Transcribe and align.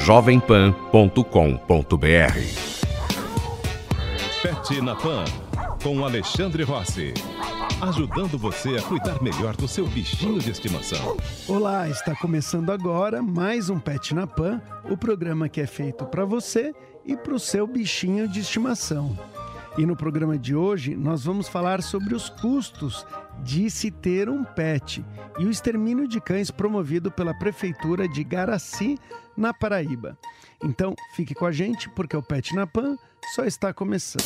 jovempan.com.br. 0.00 1.20
Pet 4.42 4.80
na 4.80 4.96
Pan, 4.96 5.24
com 5.82 6.04
Alexandre 6.04 6.62
Rossi. 6.62 7.12
Ajudando 7.82 8.38
você 8.38 8.76
a 8.76 8.82
cuidar 8.82 9.22
melhor 9.22 9.54
do 9.56 9.68
seu 9.68 9.86
bichinho 9.86 10.38
de 10.38 10.50
estimação. 10.50 11.16
Olá, 11.46 11.88
está 11.88 12.14
começando 12.14 12.70
agora 12.70 13.22
mais 13.22 13.68
um 13.68 13.78
Pet 13.78 14.14
na 14.14 14.26
Pan, 14.26 14.60
o 14.88 14.96
programa 14.96 15.48
que 15.48 15.60
é 15.60 15.66
feito 15.66 16.06
para 16.06 16.24
você 16.24 16.74
e 17.04 17.14
para 17.16 17.34
o 17.34 17.38
seu 17.38 17.66
bichinho 17.66 18.26
de 18.26 18.40
estimação. 18.40 19.16
E 19.78 19.86
no 19.86 19.96
programa 19.96 20.38
de 20.38 20.54
hoje 20.54 20.96
nós 20.96 21.24
vamos 21.24 21.48
falar 21.48 21.82
sobre 21.82 22.14
os 22.14 22.28
custos 22.28 23.06
de 23.42 23.70
se 23.70 23.90
ter 23.90 24.28
um 24.28 24.44
pet 24.44 25.04
e 25.38 25.44
o 25.44 25.50
extermínio 25.50 26.08
de 26.08 26.20
cães 26.20 26.50
promovido 26.50 27.10
pela 27.10 27.32
Prefeitura 27.32 28.08
de 28.08 28.24
Garaci, 28.24 28.98
na 29.36 29.54
Paraíba. 29.54 30.18
Então 30.62 30.94
fique 31.14 31.34
com 31.34 31.46
a 31.46 31.52
gente 31.52 31.88
porque 31.90 32.16
o 32.16 32.22
Pet 32.22 32.54
na 32.54 32.66
Pan 32.66 32.96
só 33.34 33.44
está 33.44 33.72
começando. 33.72 34.24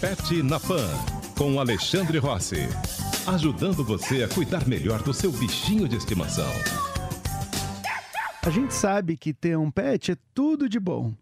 Pet 0.00 0.42
na 0.42 0.60
Pan, 0.60 0.86
com 1.36 1.58
Alexandre 1.58 2.18
Rossi. 2.18 2.68
Ajudando 3.26 3.82
você 3.82 4.22
a 4.22 4.28
cuidar 4.28 4.68
melhor 4.68 5.02
do 5.02 5.14
seu 5.14 5.32
bichinho 5.32 5.88
de 5.88 5.96
estimação. 5.96 6.50
A 8.42 8.50
gente 8.50 8.74
sabe 8.74 9.16
que 9.16 9.32
ter 9.32 9.56
um 9.56 9.70
pet 9.70 10.12
é 10.12 10.16
tudo 10.34 10.68
de 10.68 10.78
bom. 10.78 11.14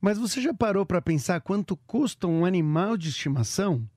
Mas 0.00 0.18
você 0.18 0.40
já 0.40 0.54
parou 0.54 0.86
para 0.86 1.02
pensar 1.02 1.40
quanto 1.40 1.76
custa 1.76 2.26
um 2.26 2.44
animal 2.44 2.96
de 2.96 3.08
estimação? 3.08 3.88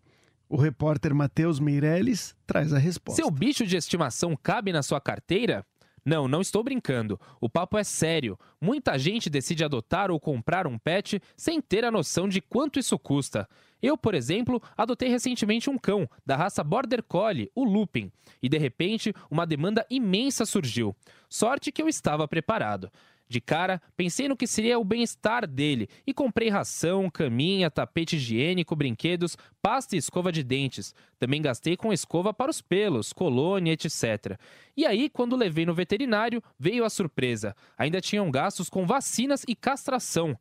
O 0.50 0.58
repórter 0.58 1.14
Matheus 1.14 1.60
Meirelles 1.60 2.36
traz 2.46 2.74
a 2.74 2.78
resposta. 2.78 3.22
Seu 3.22 3.32
bicho 3.32 3.66
de 3.66 3.78
estimação 3.78 4.36
cabe 4.36 4.74
na 4.74 4.84
sua 4.84 5.00
carteira? 5.00 5.66
Não, 6.04 6.28
não 6.28 6.42
estou 6.42 6.64
brincando. 6.64 7.20
O 7.40 7.48
papo 7.48 7.78
é 7.78 7.84
sério. 7.84 8.38
Muita 8.60 8.98
gente 8.98 9.30
decide 9.30 9.64
adotar 9.64 10.10
ou 10.10 10.20
comprar 10.20 10.66
um 10.66 10.78
pet 10.78 11.22
sem 11.38 11.62
ter 11.62 11.86
a 11.86 11.92
noção 11.92 12.28
de 12.28 12.42
quanto 12.42 12.80
isso 12.80 12.98
custa. 12.98 13.48
Eu, 13.82 13.98
por 13.98 14.16
exemplo, 14.16 14.62
adotei 14.76 15.10
recentemente 15.10 15.70
um 15.70 15.78
cão 15.78 16.10
da 16.26 16.36
raça 16.36 16.64
Border 16.64 17.04
Collie, 17.04 17.52
o 17.56 17.64
Lupin, 17.64 18.12
e 18.42 18.50
de 18.50 18.58
repente 18.58 19.14
uma 19.30 19.46
demanda 19.46 19.86
imensa 19.90 20.46
surgiu. 20.46 20.96
Sorte 21.30 21.72
que 21.72 21.82
eu 21.82 21.88
estava 21.88 22.28
preparado. 22.28 22.92
De 23.32 23.40
cara, 23.40 23.82
pensei 23.96 24.28
no 24.28 24.36
que 24.36 24.46
seria 24.46 24.78
o 24.78 24.84
bem-estar 24.84 25.48
dele 25.48 25.88
e 26.06 26.14
comprei 26.14 26.50
ração, 26.50 27.10
caminha, 27.10 27.72
tapete 27.72 28.18
higiênico, 28.18 28.76
brinquedos, 28.76 29.38
pasta 29.62 29.96
e 29.96 30.00
escova 30.00 30.34
de 30.34 30.44
dentes. 30.44 30.94
Também 31.18 31.42
gastei 31.42 31.78
com 31.78 31.94
escova 31.94 32.34
para 32.34 32.52
os 32.52 32.62
pelos, 32.62 33.14
colônia, 33.14 33.72
etc. 33.72 34.38
E 34.76 34.86
aí, 34.86 35.10
quando 35.10 35.38
levei 35.38 35.66
no 35.66 35.74
veterinário, 35.74 36.44
veio 36.60 36.84
a 36.84 36.90
surpresa. 36.90 37.56
Ainda 37.78 38.02
tinham 38.02 38.30
gastos 38.30 38.70
com 38.70 38.86
vacinas 38.86 39.46
e 39.48 39.56
castração. 39.56 40.38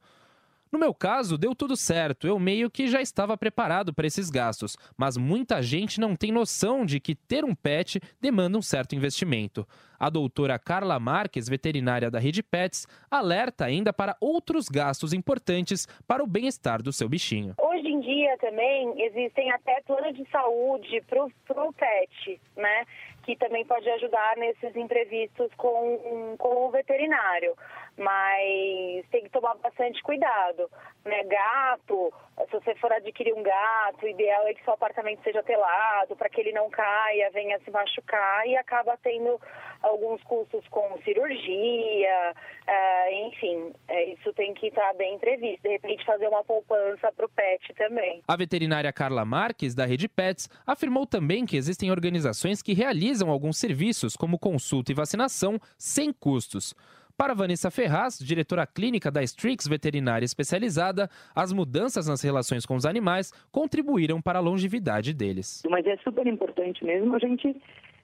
No 0.72 0.78
meu 0.78 0.94
caso, 0.94 1.36
deu 1.36 1.52
tudo 1.52 1.76
certo, 1.76 2.28
eu 2.28 2.38
meio 2.38 2.70
que 2.70 2.86
já 2.86 3.00
estava 3.00 3.36
preparado 3.36 3.92
para 3.92 4.06
esses 4.06 4.30
gastos, 4.30 4.76
mas 4.96 5.16
muita 5.16 5.60
gente 5.60 5.98
não 5.98 6.14
tem 6.14 6.30
noção 6.30 6.86
de 6.86 7.00
que 7.00 7.16
ter 7.16 7.44
um 7.44 7.56
pet 7.56 8.00
demanda 8.20 8.56
um 8.56 8.62
certo 8.62 8.94
investimento. 8.94 9.66
A 9.98 10.08
doutora 10.08 10.60
Carla 10.60 11.00
Marques, 11.00 11.48
veterinária 11.48 12.08
da 12.08 12.20
Rede 12.20 12.40
Pets, 12.40 12.86
alerta 13.10 13.64
ainda 13.64 13.92
para 13.92 14.16
outros 14.20 14.68
gastos 14.68 15.12
importantes 15.12 15.88
para 16.06 16.22
o 16.22 16.26
bem-estar 16.26 16.80
do 16.80 16.92
seu 16.92 17.08
bichinho. 17.08 17.54
Hoje 17.58 17.88
em 17.88 17.98
dia 17.98 18.38
também 18.38 18.94
existem 19.02 19.50
até 19.50 19.80
planos 19.80 20.14
de 20.14 20.24
saúde 20.30 21.02
para 21.08 21.64
o 21.64 21.72
pet, 21.72 22.40
né? 22.56 22.86
Que 23.24 23.36
também 23.36 23.66
pode 23.66 23.90
ajudar 23.90 24.36
nesses 24.36 24.74
imprevistos 24.76 25.50
com, 25.56 26.36
com 26.38 26.68
o 26.68 26.70
veterinário 26.70 27.54
mas 28.00 29.06
tem 29.10 29.24
que 29.24 29.30
tomar 29.30 29.54
bastante 29.56 30.02
cuidado. 30.02 30.70
Né? 31.04 31.22
Gato, 31.24 32.12
se 32.46 32.52
você 32.52 32.74
for 32.76 32.90
adquirir 32.92 33.34
um 33.34 33.42
gato, 33.42 34.04
o 34.04 34.08
ideal 34.08 34.46
é 34.46 34.54
que 34.54 34.64
seu 34.64 34.72
apartamento 34.72 35.22
seja 35.22 35.42
telado, 35.42 36.16
para 36.16 36.30
que 36.30 36.40
ele 36.40 36.52
não 36.52 36.70
caia, 36.70 37.30
venha 37.30 37.58
se 37.60 37.70
machucar 37.70 38.46
e 38.46 38.56
acaba 38.56 38.96
tendo 39.02 39.38
alguns 39.82 40.22
custos 40.22 40.66
com 40.68 40.98
cirurgia, 41.04 42.34
uh, 42.66 43.28
enfim, 43.28 43.72
é, 43.88 44.12
isso 44.12 44.32
tem 44.32 44.54
que 44.54 44.68
estar 44.68 44.94
bem 44.94 45.18
previsto. 45.18 45.62
De 45.62 45.68
repente, 45.68 46.04
fazer 46.04 46.28
uma 46.28 46.42
poupança 46.42 47.12
para 47.12 47.26
o 47.26 47.28
pet 47.28 47.74
também. 47.74 48.22
A 48.26 48.36
veterinária 48.36 48.92
Carla 48.92 49.24
Marques, 49.26 49.74
da 49.74 49.84
Rede 49.84 50.08
Pets, 50.08 50.48
afirmou 50.66 51.06
também 51.06 51.44
que 51.44 51.56
existem 51.56 51.90
organizações 51.90 52.62
que 52.62 52.72
realizam 52.72 53.30
alguns 53.30 53.58
serviços, 53.58 54.16
como 54.16 54.38
consulta 54.38 54.90
e 54.90 54.94
vacinação, 54.94 55.58
sem 55.76 56.12
custos. 56.12 56.74
Para 57.20 57.34
Vanessa 57.34 57.70
Ferraz, 57.70 58.18
diretora 58.18 58.66
clínica 58.66 59.10
da 59.10 59.22
Strix 59.22 59.68
Veterinária 59.68 60.24
Especializada, 60.24 61.10
as 61.36 61.52
mudanças 61.52 62.08
nas 62.08 62.22
relações 62.22 62.64
com 62.64 62.74
os 62.74 62.86
animais 62.86 63.30
contribuíram 63.52 64.22
para 64.22 64.38
a 64.38 64.40
longevidade 64.40 65.12
deles. 65.12 65.62
Mas 65.68 65.86
é 65.86 65.98
super 65.98 66.26
importante 66.26 66.82
mesmo 66.82 67.14
a 67.14 67.18
gente 67.18 67.54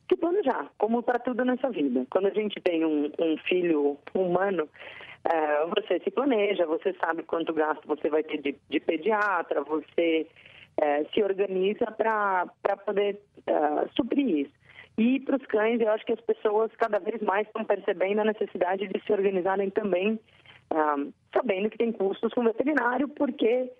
se 0.06 0.16
planejar, 0.18 0.70
como 0.76 1.02
para 1.02 1.18
tudo 1.18 1.46
nessa 1.46 1.70
vida. 1.70 2.06
Quando 2.10 2.26
a 2.26 2.34
gente 2.34 2.60
tem 2.60 2.84
um, 2.84 3.10
um 3.18 3.38
filho 3.48 3.96
humano, 4.12 4.68
é, 5.24 5.64
você 5.64 5.98
se 6.04 6.10
planeja, 6.10 6.66
você 6.66 6.94
sabe 7.00 7.22
quanto 7.22 7.54
gasto 7.54 7.88
você 7.88 8.10
vai 8.10 8.22
ter 8.22 8.36
de, 8.42 8.54
de 8.68 8.80
pediatra, 8.80 9.64
você 9.64 10.26
é, 10.76 11.04
se 11.04 11.22
organiza 11.22 11.86
para 11.86 12.76
poder 12.84 13.18
é, 13.46 13.88
suprir 13.96 14.40
isso. 14.40 14.55
E 14.98 15.20
para 15.20 15.36
os 15.36 15.46
cães, 15.46 15.80
eu 15.80 15.90
acho 15.90 16.06
que 16.06 16.12
as 16.12 16.20
pessoas 16.20 16.70
cada 16.76 16.98
vez 16.98 17.20
mais 17.20 17.46
estão 17.46 17.64
percebendo 17.64 18.20
a 18.20 18.24
necessidade 18.24 18.86
de 18.88 19.04
se 19.04 19.12
organizarem 19.12 19.68
também, 19.70 20.18
ah, 20.70 20.96
sabendo 21.34 21.68
que 21.68 21.78
tem 21.78 21.92
custos 21.92 22.32
com 22.32 22.44
veterinário, 22.44 23.08
porque 23.08 23.70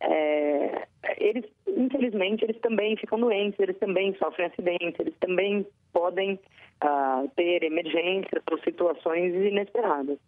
é, 0.00 0.86
eles, 1.18 1.44
infelizmente, 1.66 2.44
eles 2.44 2.58
também 2.60 2.96
ficam 2.96 3.18
doentes, 3.18 3.58
eles 3.58 3.78
também 3.78 4.14
sofrem 4.14 4.46
acidentes, 4.46 4.98
eles 4.98 5.14
também 5.18 5.66
podem 5.92 6.38
ah, 6.80 7.24
ter 7.34 7.64
emergências 7.64 8.42
ou 8.50 8.58
situações 8.60 9.34
inesperadas. 9.34 10.18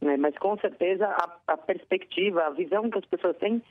Né? 0.00 0.16
Mas 0.16 0.36
com 0.38 0.56
certeza 0.58 1.06
a, 1.06 1.36
a 1.46 1.56
perspectiva, 1.56 2.44
a 2.44 2.50
visão 2.50 2.90
que 2.90 2.98
as 2.98 3.04
pessoas 3.04 3.36
têm 3.36 3.62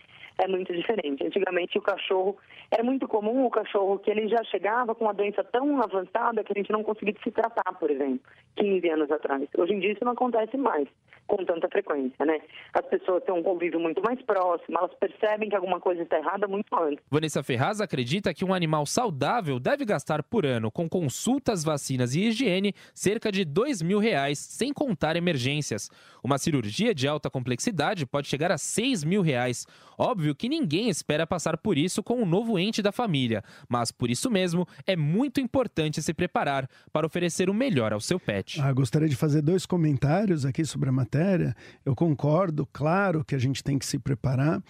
é 0.41 0.47
muito 0.47 0.73
diferente. 0.73 1.23
Antigamente 1.25 1.77
o 1.77 1.81
cachorro 1.81 2.35
era 2.71 2.83
muito 2.83 3.07
comum 3.07 3.45
o 3.45 3.49
cachorro 3.49 3.99
que 3.99 4.09
ele 4.09 4.27
já 4.27 4.43
chegava 4.45 4.95
com 4.95 5.05
uma 5.05 5.13
doença 5.13 5.43
tão 5.43 5.79
avançada 5.81 6.43
que 6.43 6.51
a 6.51 6.57
gente 6.57 6.71
não 6.71 6.83
conseguia 6.83 7.13
se 7.23 7.31
tratar, 7.31 7.73
por 7.79 7.91
exemplo, 7.91 8.21
15 8.55 8.89
anos 8.89 9.11
atrás. 9.11 9.47
Hoje 9.55 9.73
em 9.73 9.79
dia 9.79 9.91
isso 9.91 10.03
não 10.03 10.13
acontece 10.13 10.57
mais 10.57 10.87
com 11.27 11.45
tanta 11.45 11.69
frequência, 11.69 12.25
né? 12.25 12.39
As 12.73 12.85
pessoas 12.87 13.23
têm 13.23 13.33
um 13.33 13.41
convívio 13.41 13.79
muito 13.79 14.01
mais 14.01 14.21
próximo, 14.23 14.77
elas 14.77 14.91
percebem 14.95 15.47
que 15.47 15.55
alguma 15.55 15.79
coisa 15.79 16.01
está 16.01 16.17
errada 16.17 16.45
muito 16.45 16.67
antes. 16.75 17.03
Vanessa 17.09 17.41
Ferraz 17.41 17.79
acredita 17.79 18.33
que 18.33 18.43
um 18.43 18.53
animal 18.53 18.85
saudável 18.85 19.57
deve 19.57 19.85
gastar 19.85 20.23
por 20.23 20.45
ano 20.45 20.69
com 20.69 20.89
consultas, 20.89 21.63
vacinas 21.63 22.15
e 22.15 22.27
higiene 22.27 22.73
cerca 22.93 23.31
de 23.31 23.45
dois 23.45 23.81
mil 23.81 23.99
reais, 23.99 24.39
sem 24.39 24.73
contar 24.73 25.15
emergências. 25.15 25.89
Uma 26.21 26.37
cirurgia 26.37 26.93
de 26.93 27.07
alta 27.07 27.29
complexidade 27.29 28.05
pode 28.05 28.27
chegar 28.27 28.51
a 28.51 28.57
seis 28.57 29.03
mil 29.03 29.21
reais. 29.21 29.65
Óbvio 29.97 30.30
que 30.35 30.49
ninguém 30.49 30.89
espera 30.89 31.25
passar 31.27 31.57
por 31.57 31.77
isso 31.77 32.03
com 32.03 32.21
um 32.21 32.25
novo 32.25 32.57
ente 32.57 32.81
da 32.81 32.91
família, 32.91 33.43
mas 33.67 33.91
por 33.91 34.09
isso 34.09 34.29
mesmo 34.29 34.67
é 34.85 34.95
muito 34.95 35.39
importante 35.39 36.01
se 36.01 36.13
preparar 36.13 36.69
para 36.91 37.05
oferecer 37.05 37.49
o 37.49 37.53
melhor 37.53 37.93
ao 37.93 37.99
seu 37.99 38.19
pet. 38.19 38.59
Ah, 38.61 38.71
gostaria 38.73 39.09
de 39.09 39.15
fazer 39.15 39.41
dois 39.41 39.65
comentários 39.65 40.45
aqui 40.45 40.65
sobre 40.65 40.89
a 40.89 40.91
matéria. 40.91 41.55
Eu 41.85 41.95
concordo, 41.95 42.67
claro 42.71 43.23
que 43.23 43.35
a 43.35 43.39
gente 43.39 43.63
tem 43.63 43.77
que 43.77 43.85
se 43.85 43.99
preparar. 43.99 44.61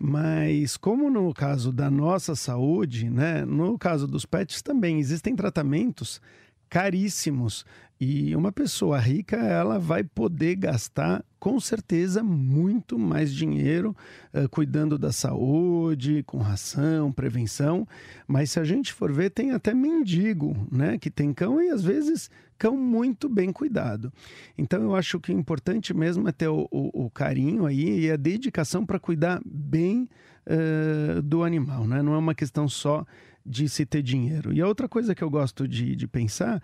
Mas 0.00 0.76
como 0.76 1.10
no 1.10 1.34
caso 1.34 1.72
da 1.72 1.90
nossa 1.90 2.36
saúde, 2.36 3.10
né, 3.10 3.44
no 3.44 3.76
caso 3.76 4.06
dos 4.06 4.24
pets 4.24 4.62
também 4.62 5.00
existem 5.00 5.34
tratamentos 5.34 6.20
caríssimos 6.68 7.64
e 8.00 8.36
uma 8.36 8.52
pessoa 8.52 8.96
rica, 8.98 9.36
ela 9.36 9.76
vai 9.76 10.04
poder 10.04 10.54
gastar 10.54 11.24
com 11.40 11.58
certeza 11.58 12.22
muito 12.22 12.96
mais 12.96 13.34
dinheiro 13.34 13.96
uh, 14.32 14.48
cuidando 14.48 14.96
da 14.96 15.10
saúde, 15.10 16.22
com 16.24 16.38
ração, 16.38 17.10
prevenção. 17.10 17.86
Mas 18.26 18.52
se 18.52 18.60
a 18.60 18.64
gente 18.64 18.92
for 18.92 19.12
ver, 19.12 19.30
tem 19.30 19.50
até 19.50 19.74
mendigo, 19.74 20.56
né? 20.70 20.96
Que 20.96 21.10
tem 21.10 21.32
cão 21.32 21.60
e 21.60 21.70
às 21.70 21.82
vezes 21.82 22.30
cão 22.56 22.76
muito 22.76 23.28
bem 23.28 23.52
cuidado. 23.52 24.12
Então 24.56 24.80
eu 24.80 24.94
acho 24.94 25.18
que 25.18 25.32
o 25.32 25.38
importante 25.38 25.92
mesmo 25.92 26.28
é 26.28 26.32
ter 26.32 26.48
o, 26.48 26.68
o, 26.70 27.06
o 27.06 27.10
carinho 27.10 27.66
aí 27.66 28.06
e 28.06 28.10
a 28.12 28.16
dedicação 28.16 28.86
para 28.86 29.00
cuidar 29.00 29.40
bem 29.44 30.08
uh, 30.46 31.20
do 31.20 31.42
animal, 31.42 31.84
né? 31.84 32.00
Não 32.00 32.14
é 32.14 32.18
uma 32.18 32.34
questão 32.34 32.68
só 32.68 33.04
de 33.48 33.68
se 33.68 33.86
ter 33.86 34.02
dinheiro. 34.02 34.52
E 34.52 34.60
a 34.60 34.66
outra 34.66 34.88
coisa 34.88 35.14
que 35.14 35.24
eu 35.24 35.30
gosto 35.30 35.66
de, 35.66 35.96
de 35.96 36.06
pensar 36.06 36.58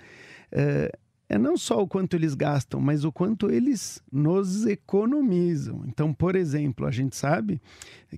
uh, 0.52 0.98
é 1.28 1.38
não 1.38 1.56
só 1.56 1.81
o 1.81 1.88
quanto 1.88 2.14
eles 2.14 2.34
gastam, 2.34 2.81
mas 2.81 3.04
o 3.04 3.10
quanto 3.10 3.50
eles 3.50 4.02
nos 4.12 4.66
economizam. 4.66 5.82
Então, 5.86 6.12
por 6.12 6.36
exemplo, 6.36 6.86
a 6.86 6.90
gente 6.90 7.16
sabe 7.16 7.60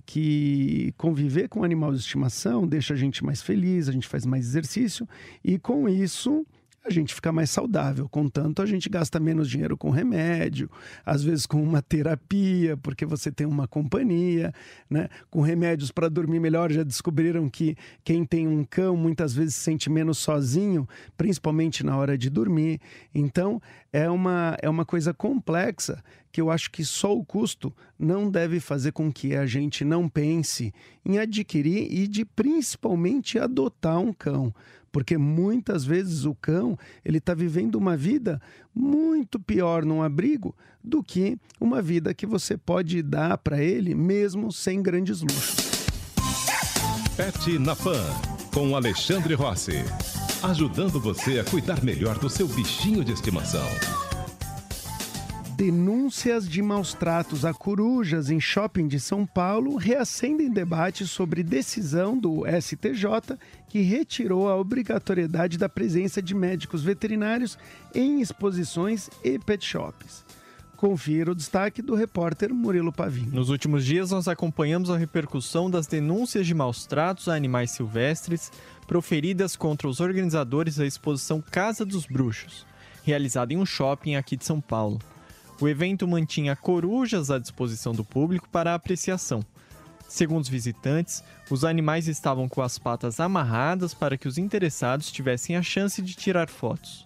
que 0.05 0.93
conviver 0.97 1.47
com 1.47 1.63
animal 1.63 1.93
de 1.93 1.99
estimação 1.99 2.67
deixa 2.67 2.93
a 2.93 2.97
gente 2.97 3.23
mais 3.23 3.41
feliz, 3.41 3.87
a 3.87 3.91
gente 3.91 4.07
faz 4.07 4.25
mais 4.25 4.45
exercício 4.45 5.07
e 5.43 5.57
com 5.57 5.87
isso 5.87 6.45
a 6.87 6.91
gente 6.91 7.13
fica 7.13 7.31
mais 7.31 7.49
saudável. 7.49 8.07
Contanto, 8.09 8.61
a 8.61 8.65
gente 8.65 8.89
gasta 8.89 9.19
menos 9.19 9.49
dinheiro 9.49 9.77
com 9.77 9.89
remédio, 9.89 10.69
às 11.05 11.23
vezes 11.23 11.45
com 11.45 11.61
uma 11.61 11.81
terapia, 11.81 12.77
porque 12.77 13.05
você 13.05 13.31
tem 13.31 13.45
uma 13.45 13.67
companhia, 13.67 14.53
né? 14.89 15.09
Com 15.29 15.41
remédios 15.41 15.91
para 15.91 16.09
dormir 16.09 16.39
melhor. 16.39 16.71
Já 16.71 16.83
descobriram 16.83 17.49
que 17.49 17.75
quem 18.03 18.25
tem 18.25 18.47
um 18.47 18.63
cão 18.63 18.95
muitas 18.95 19.33
vezes 19.33 19.55
se 19.55 19.61
sente 19.61 19.89
menos 19.89 20.17
sozinho, 20.17 20.87
principalmente 21.15 21.85
na 21.85 21.97
hora 21.97 22.17
de 22.17 22.29
dormir. 22.29 22.79
Então, 23.13 23.61
é 23.91 24.09
uma, 24.09 24.57
é 24.61 24.69
uma 24.69 24.85
coisa 24.85 25.13
complexa 25.13 26.03
que 26.37 26.41
eu 26.41 26.51
acho 26.51 26.69
que 26.69 26.85
só 26.85 27.17
o 27.17 27.25
custo 27.25 27.73
não 27.97 28.29
deve 28.29 28.59
fazer 28.59 28.91
com 28.91 29.11
que 29.11 29.35
a 29.35 29.47
gente 29.47 29.83
não 29.83 30.07
pense 30.07 30.71
em 31.03 31.17
adquirir 31.17 31.91
e 31.91 32.07
de 32.07 32.23
principalmente 32.23 33.39
adotar 33.39 33.97
um 33.97 34.13
cão 34.13 34.53
porque 34.91 35.17
muitas 35.17 35.83
vezes 35.83 36.25
o 36.25 36.35
cão 36.35 36.77
ele 37.03 37.17
está 37.17 37.33
vivendo 37.33 37.73
uma 37.73 37.97
vida 37.97 38.39
muito 38.73 39.39
pior 39.39 39.83
num 39.83 40.03
abrigo 40.03 40.55
do 40.83 41.01
que 41.01 41.39
uma 41.59 41.81
vida 41.81 42.13
que 42.13 42.27
você 42.27 42.55
pode 42.55 43.01
dar 43.01 43.39
para 43.39 43.59
ele 43.63 43.95
mesmo 43.95 44.51
sem 44.51 44.79
grandes 44.79 45.21
luxos. 45.21 45.87
Pet 47.15 47.57
na 47.57 47.75
Pan 47.75 48.05
com 48.53 48.75
Alexandre 48.75 49.33
Rossi, 49.33 49.83
ajudando 50.43 50.99
você 50.99 51.39
a 51.39 51.43
cuidar 51.43 51.83
melhor 51.83 52.19
do 52.19 52.29
seu 52.29 52.47
bichinho 52.47 53.03
de 53.03 53.11
estimação. 53.11 53.67
Denúncias 55.57 56.47
de 56.47 56.61
maus 56.61 56.93
tratos 56.93 57.43
a 57.43 57.51
corujas 57.51 58.29
em 58.29 58.39
shopping 58.39 58.87
de 58.87 58.99
São 58.99 59.25
Paulo 59.25 59.75
reacendem 59.75 60.51
debate 60.51 61.07
sobre 61.07 61.41
decisão 61.41 62.15
do 62.15 62.43
STJ 62.45 63.35
que 63.67 63.81
retirou 63.81 64.47
a 64.49 64.55
obrigatoriedade 64.55 65.57
da 65.57 65.67
presença 65.67 66.21
de 66.21 66.35
médicos 66.35 66.83
veterinários 66.83 67.57
em 67.95 68.21
exposições 68.21 69.09
e 69.23 69.39
pet 69.39 69.65
shops. 69.65 70.23
Confira 70.75 71.31
o 71.31 71.35
destaque 71.35 71.81
do 71.81 71.95
repórter 71.95 72.53
Murilo 72.53 72.93
Pavinho. 72.93 73.33
Nos 73.33 73.49
últimos 73.49 73.83
dias, 73.83 74.11
nós 74.11 74.27
acompanhamos 74.27 74.91
a 74.91 74.97
repercussão 74.97 75.71
das 75.71 75.87
denúncias 75.87 76.45
de 76.45 76.53
maus 76.53 76.85
tratos 76.85 77.27
a 77.27 77.33
animais 77.33 77.71
silvestres 77.71 78.51
proferidas 78.85 79.55
contra 79.55 79.87
os 79.87 80.01
organizadores 80.01 80.75
da 80.75 80.85
exposição 80.85 81.41
Casa 81.41 81.83
dos 81.83 82.05
Bruxos, 82.05 82.63
realizada 83.03 83.55
em 83.55 83.57
um 83.57 83.65
shopping 83.65 84.13
aqui 84.13 84.37
de 84.37 84.45
São 84.45 84.61
Paulo. 84.61 84.99
O 85.59 85.67
evento 85.67 86.07
mantinha 86.07 86.55
corujas 86.55 87.31
à 87.31 87.39
disposição 87.39 87.91
do 87.91 88.03
público 88.03 88.47
para 88.49 88.75
apreciação. 88.75 89.43
Segundo 90.07 90.43
os 90.43 90.49
visitantes, 90.49 91.23
os 91.49 91.65
animais 91.65 92.07
estavam 92.07 92.47
com 92.47 92.61
as 92.61 92.77
patas 92.77 93.19
amarradas 93.19 93.93
para 93.93 94.17
que 94.17 94.27
os 94.27 94.37
interessados 94.37 95.11
tivessem 95.11 95.55
a 95.55 95.63
chance 95.63 95.99
de 95.99 96.13
tirar 96.13 96.47
fotos. 96.47 97.03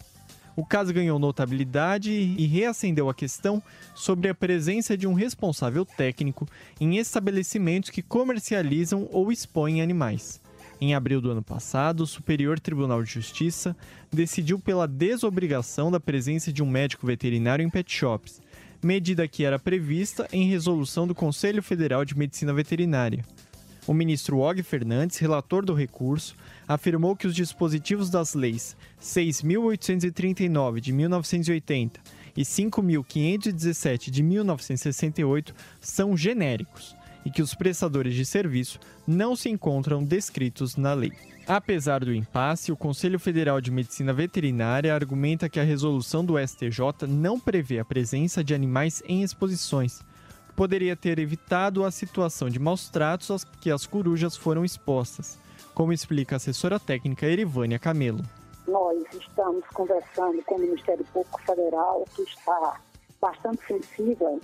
O 0.54 0.66
caso 0.66 0.94
ganhou 0.94 1.18
notabilidade 1.18 2.12
e 2.12 2.46
reacendeu 2.46 3.10
a 3.10 3.14
questão 3.14 3.64
sobre 3.96 4.28
a 4.28 4.36
presença 4.36 4.98
de 4.98 5.08
um 5.08 5.14
responsável 5.14 5.86
técnico 5.86 6.46
em 6.80 6.98
estabelecimentos 6.98 7.90
que 7.90 8.02
comercializam 8.02 9.08
ou 9.14 9.32
expõem 9.32 9.82
animais. 9.82 10.41
Em 10.84 10.96
abril 10.96 11.22
do 11.22 11.30
ano 11.30 11.44
passado, 11.44 12.02
o 12.02 12.08
Superior 12.08 12.60
Tribunal 12.60 13.04
de 13.04 13.12
Justiça 13.12 13.78
decidiu 14.12 14.58
pela 14.58 14.88
desobrigação 14.88 15.92
da 15.92 16.00
presença 16.00 16.52
de 16.52 16.64
um 16.64 16.66
médico 16.68 17.06
veterinário 17.06 17.64
em 17.64 17.70
pet 17.70 17.94
shops, 17.94 18.42
medida 18.82 19.28
que 19.28 19.46
era 19.46 19.60
prevista 19.60 20.28
em 20.34 20.50
resolução 20.50 21.06
do 21.06 21.14
Conselho 21.14 21.62
Federal 21.62 22.04
de 22.04 22.18
Medicina 22.18 22.52
Veterinária. 22.52 23.24
O 23.86 23.94
ministro 23.94 24.40
Og 24.40 24.64
Fernandes, 24.64 25.20
relator 25.20 25.64
do 25.64 25.76
recurso, 25.76 26.36
afirmou 26.68 27.16
que 27.16 27.28
os 27.28 27.36
dispositivos 27.36 28.10
das 28.10 28.34
leis 28.34 28.76
6.839 29.00 30.80
de 30.80 30.92
1980 30.92 32.00
e 32.36 32.42
5.517 32.42 34.10
de 34.10 34.24
1968 34.24 35.54
são 35.80 36.18
genéricos 36.18 36.96
e 37.26 37.32
que 37.32 37.42
os 37.42 37.54
prestadores 37.54 38.14
de 38.14 38.26
serviço 38.26 38.80
não 39.08 39.36
se 39.36 39.50
encontram 39.50 40.04
descritos 40.04 40.76
na 40.76 40.94
lei. 40.94 41.12
Apesar 41.48 42.06
do 42.06 42.14
impasse, 42.14 42.72
o 42.72 42.78
Conselho 42.78 43.20
Federal 43.20 43.60
de 43.60 43.72
Medicina 43.72 44.14
Veterinária 44.14 44.94
argumenta 44.94 45.50
que 45.50 45.60
a 45.60 45.64
resolução 45.64 46.24
do 46.24 46.36
STJ 46.38 47.08
não 47.08 47.40
prevê 47.40 47.80
a 47.80 47.86
presença 47.86 48.44
de 48.44 48.54
animais 48.54 49.04
em 49.06 49.24
exposições. 49.24 50.02
Poderia 50.56 50.96
ter 50.96 51.18
evitado 51.20 51.84
a 51.84 51.92
situação 51.92 52.50
de 52.50 52.60
maus 52.60 52.90
tratos 52.90 53.32
aos 53.32 53.44
que 53.44 53.72
as 53.72 53.86
corujas 53.86 54.36
foram 54.36 54.64
expostas, 54.64 55.38
como 55.74 55.94
explica 55.94 56.36
a 56.36 56.38
assessora 56.38 56.80
técnica 56.80 57.26
Erivânia 57.26 57.80
Camelo. 57.80 58.24
Nós 58.68 59.04
estamos 59.14 59.66
conversando 59.74 60.42
com 60.44 60.56
o 60.56 60.60
Ministério 60.60 61.04
Público 61.06 61.42
Federal, 61.42 62.06
que 62.16 62.22
está 62.22 62.80
bastante 63.20 63.66
sensível 63.66 64.40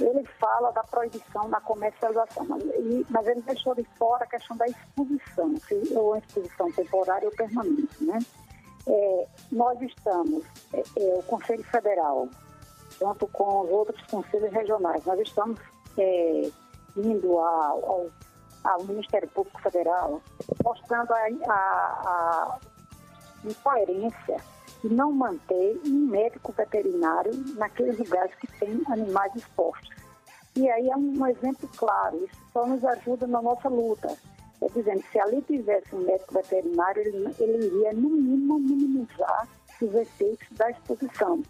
ele 0.00 0.24
fala 0.38 0.70
da 0.72 0.82
proibição 0.84 1.48
da 1.48 1.60
comercialização, 1.60 2.44
mas, 2.46 2.62
mas 3.08 3.26
ele 3.26 3.40
deixou 3.42 3.74
de 3.74 3.84
fora 3.98 4.24
a 4.24 4.26
questão 4.26 4.56
da 4.56 4.66
exposição, 4.66 5.56
se, 5.58 5.94
ou 5.94 6.16
exposição 6.16 6.70
temporária 6.72 7.28
ou 7.28 7.34
permanente. 7.34 8.04
Né? 8.04 8.18
É, 8.86 9.26
nós 9.50 9.80
estamos, 9.80 10.44
é, 10.72 10.80
é, 10.80 11.18
o 11.18 11.22
Conselho 11.22 11.64
Federal, 11.64 12.28
junto 13.00 13.26
com 13.28 13.62
os 13.62 13.70
outros 13.70 14.02
conselhos 14.06 14.52
regionais, 14.52 15.04
nós 15.04 15.20
estamos 15.20 15.60
é, 15.98 16.50
indo 16.96 17.38
ao, 17.38 17.84
ao, 17.84 18.06
ao, 18.64 18.84
Ministério 18.84 19.28
Público 19.28 19.60
Federal, 19.60 20.20
mostrando 20.64 21.12
a, 21.12 21.26
a, 21.48 21.52
a 21.52 22.58
incoerência 23.44 24.36
e 24.84 24.88
não 24.88 25.12
manter 25.12 25.80
um 25.86 26.06
médico 26.08 26.52
veterinário 26.52 27.32
naqueles 27.56 27.98
lugares 27.98 28.34
que 28.36 28.46
tem 28.58 28.80
animais 28.88 29.34
expostos. 29.34 29.94
E 30.56 30.68
aí 30.70 30.88
é 30.88 30.96
um 30.96 31.26
exemplo 31.26 31.68
claro, 31.76 32.24
isso 32.24 32.40
só 32.52 32.66
nos 32.66 32.84
ajuda 32.84 33.26
na 33.26 33.42
nossa 33.42 33.68
luta. 33.68 34.16
É 34.62 34.66
dizendo, 34.68 35.04
se 35.12 35.18
ali 35.18 35.42
tivesse 35.42 35.94
um 35.94 36.00
médico 36.00 36.32
veterinário, 36.32 37.02
ele, 37.02 37.28
ele 37.38 37.66
iria, 37.66 37.92
no 37.92 38.08
mínimo, 38.08 38.58
minimizar 38.58 39.46
os 39.82 39.94
efeitos 39.94 40.48
da 40.52 40.70
exposição. 40.70 41.42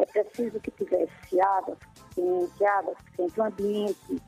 É 0.00 0.06
preciso 0.06 0.58
que 0.60 0.70
tivesse 0.72 1.40
água 1.40 1.76
suficiente, 1.94 2.64
água 2.64 2.94
suficiente, 2.96 3.40
um 3.40 3.44
ambiente 3.44 4.22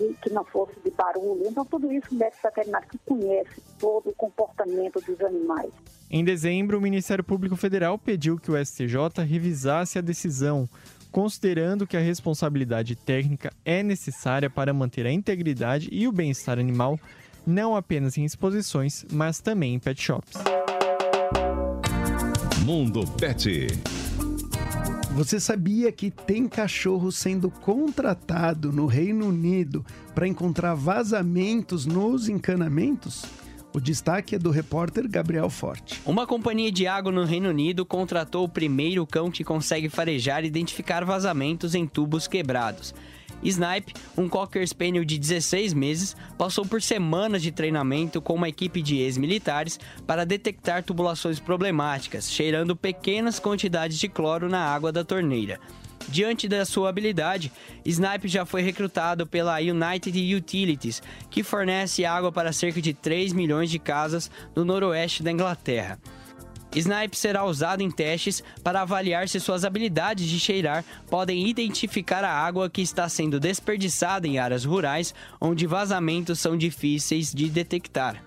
que, 0.00 0.14
que, 0.22 0.30
não 0.30 0.44
fosse 0.44 0.72
de 0.82 0.90
barulho. 0.90 1.42
Então, 1.46 1.64
tudo 1.64 1.92
isso 1.92 2.08
o 2.10 2.14
médico 2.14 2.42
veterinário 2.42 2.88
que 2.88 2.98
conhece 2.98 3.62
todo 3.78 4.08
o 4.08 4.14
comportamento 4.14 5.00
dos 5.00 5.20
animais. 5.20 5.70
Em 6.10 6.24
dezembro, 6.24 6.78
o 6.78 6.80
Ministério 6.80 7.22
Público 7.22 7.56
Federal 7.56 7.98
pediu 7.98 8.38
que 8.38 8.50
o 8.50 8.64
STJ 8.64 9.22
revisasse 9.26 9.98
a 9.98 10.02
decisão, 10.02 10.68
considerando 11.12 11.86
que 11.86 11.96
a 11.96 12.00
responsabilidade 12.00 12.96
técnica 12.96 13.52
é 13.64 13.82
necessária 13.82 14.48
para 14.48 14.72
manter 14.72 15.06
a 15.06 15.12
integridade 15.12 15.88
e 15.92 16.08
o 16.08 16.12
bem-estar 16.12 16.58
animal, 16.58 16.98
não 17.46 17.76
apenas 17.76 18.16
em 18.16 18.24
exposições, 18.24 19.04
mas 19.12 19.40
também 19.40 19.74
em 19.74 19.78
pet 19.78 20.00
shops. 20.00 20.34
Mundo 22.64 23.04
Pet. 23.18 23.99
Você 25.14 25.40
sabia 25.40 25.90
que 25.90 26.08
tem 26.08 26.46
cachorro 26.46 27.10
sendo 27.10 27.50
contratado 27.50 28.72
no 28.72 28.86
Reino 28.86 29.26
Unido 29.26 29.84
para 30.14 30.26
encontrar 30.26 30.74
vazamentos 30.74 31.84
nos 31.84 32.28
encanamentos? 32.28 33.24
O 33.72 33.80
destaque 33.80 34.36
é 34.36 34.38
do 34.38 34.50
repórter 34.50 35.08
Gabriel 35.08 35.50
Forte. 35.50 36.00
Uma 36.06 36.28
companhia 36.28 36.70
de 36.70 36.86
água 36.86 37.10
no 37.10 37.24
Reino 37.24 37.48
Unido 37.48 37.84
contratou 37.84 38.44
o 38.44 38.48
primeiro 38.48 39.04
cão 39.04 39.32
que 39.32 39.42
consegue 39.42 39.88
farejar 39.88 40.44
e 40.44 40.46
identificar 40.46 41.04
vazamentos 41.04 41.74
em 41.74 41.86
tubos 41.86 42.28
quebrados. 42.28 42.94
Snipe, 43.42 43.94
um 44.16 44.28
Cocker 44.28 44.66
Spaniel 44.66 45.04
de 45.04 45.18
16 45.18 45.72
meses, 45.74 46.16
passou 46.36 46.64
por 46.66 46.82
semanas 46.82 47.42
de 47.42 47.50
treinamento 47.50 48.20
com 48.20 48.34
uma 48.34 48.48
equipe 48.48 48.82
de 48.82 48.98
ex-militares 48.98 49.78
para 50.06 50.26
detectar 50.26 50.82
tubulações 50.82 51.40
problemáticas, 51.40 52.30
cheirando 52.30 52.76
pequenas 52.76 53.38
quantidades 53.38 53.98
de 53.98 54.08
cloro 54.08 54.48
na 54.48 54.60
água 54.60 54.92
da 54.92 55.04
torneira. 55.04 55.58
Diante 56.08 56.48
da 56.48 56.64
sua 56.64 56.88
habilidade, 56.88 57.52
Snipe 57.84 58.26
já 58.26 58.44
foi 58.44 58.62
recrutado 58.62 59.26
pela 59.26 59.58
United 59.58 60.34
Utilities, 60.34 61.02
que 61.30 61.42
fornece 61.42 62.04
água 62.04 62.32
para 62.32 62.52
cerca 62.52 62.80
de 62.80 62.92
3 62.92 63.32
milhões 63.32 63.70
de 63.70 63.78
casas 63.78 64.30
no 64.54 64.64
noroeste 64.64 65.22
da 65.22 65.30
Inglaterra. 65.30 65.98
Snipe 66.74 67.16
será 67.16 67.44
usado 67.44 67.82
em 67.82 67.90
testes 67.90 68.42
para 68.62 68.82
avaliar 68.82 69.28
se 69.28 69.40
suas 69.40 69.64
habilidades 69.64 70.28
de 70.28 70.38
cheirar 70.38 70.84
podem 71.08 71.48
identificar 71.48 72.24
a 72.24 72.32
água 72.32 72.70
que 72.70 72.80
está 72.80 73.08
sendo 73.08 73.40
desperdiçada 73.40 74.26
em 74.28 74.38
áreas 74.38 74.64
rurais 74.64 75.14
onde 75.40 75.66
vazamentos 75.66 76.38
são 76.38 76.56
difíceis 76.56 77.32
de 77.32 77.48
detectar. 77.48 78.22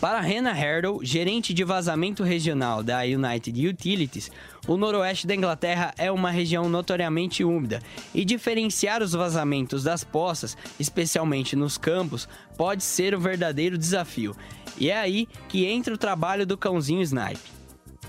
Para 0.00 0.20
Hannah 0.20 0.58
Herdle, 0.58 0.98
gerente 1.02 1.54
de 1.54 1.64
vazamento 1.64 2.22
regional 2.22 2.82
da 2.82 3.00
United 3.00 3.66
Utilities, 3.66 4.30
o 4.66 4.76
noroeste 4.76 5.26
da 5.26 5.34
Inglaterra 5.34 5.94
é 5.96 6.12
uma 6.12 6.30
região 6.30 6.68
notoriamente 6.68 7.42
úmida 7.42 7.80
e 8.14 8.22
diferenciar 8.22 9.02
os 9.02 9.12
vazamentos 9.12 9.84
das 9.84 10.04
poças, 10.04 10.54
especialmente 10.78 11.56
nos 11.56 11.78
campos, 11.78 12.28
pode 12.58 12.84
ser 12.84 13.14
o 13.14 13.18
um 13.18 13.20
verdadeiro 13.20 13.78
desafio. 13.78 14.36
E 14.76 14.90
é 14.90 14.98
aí 14.98 15.26
que 15.48 15.64
entra 15.64 15.94
o 15.94 15.98
trabalho 15.98 16.44
do 16.44 16.58
cãozinho 16.58 17.00
Snipe. 17.00 17.55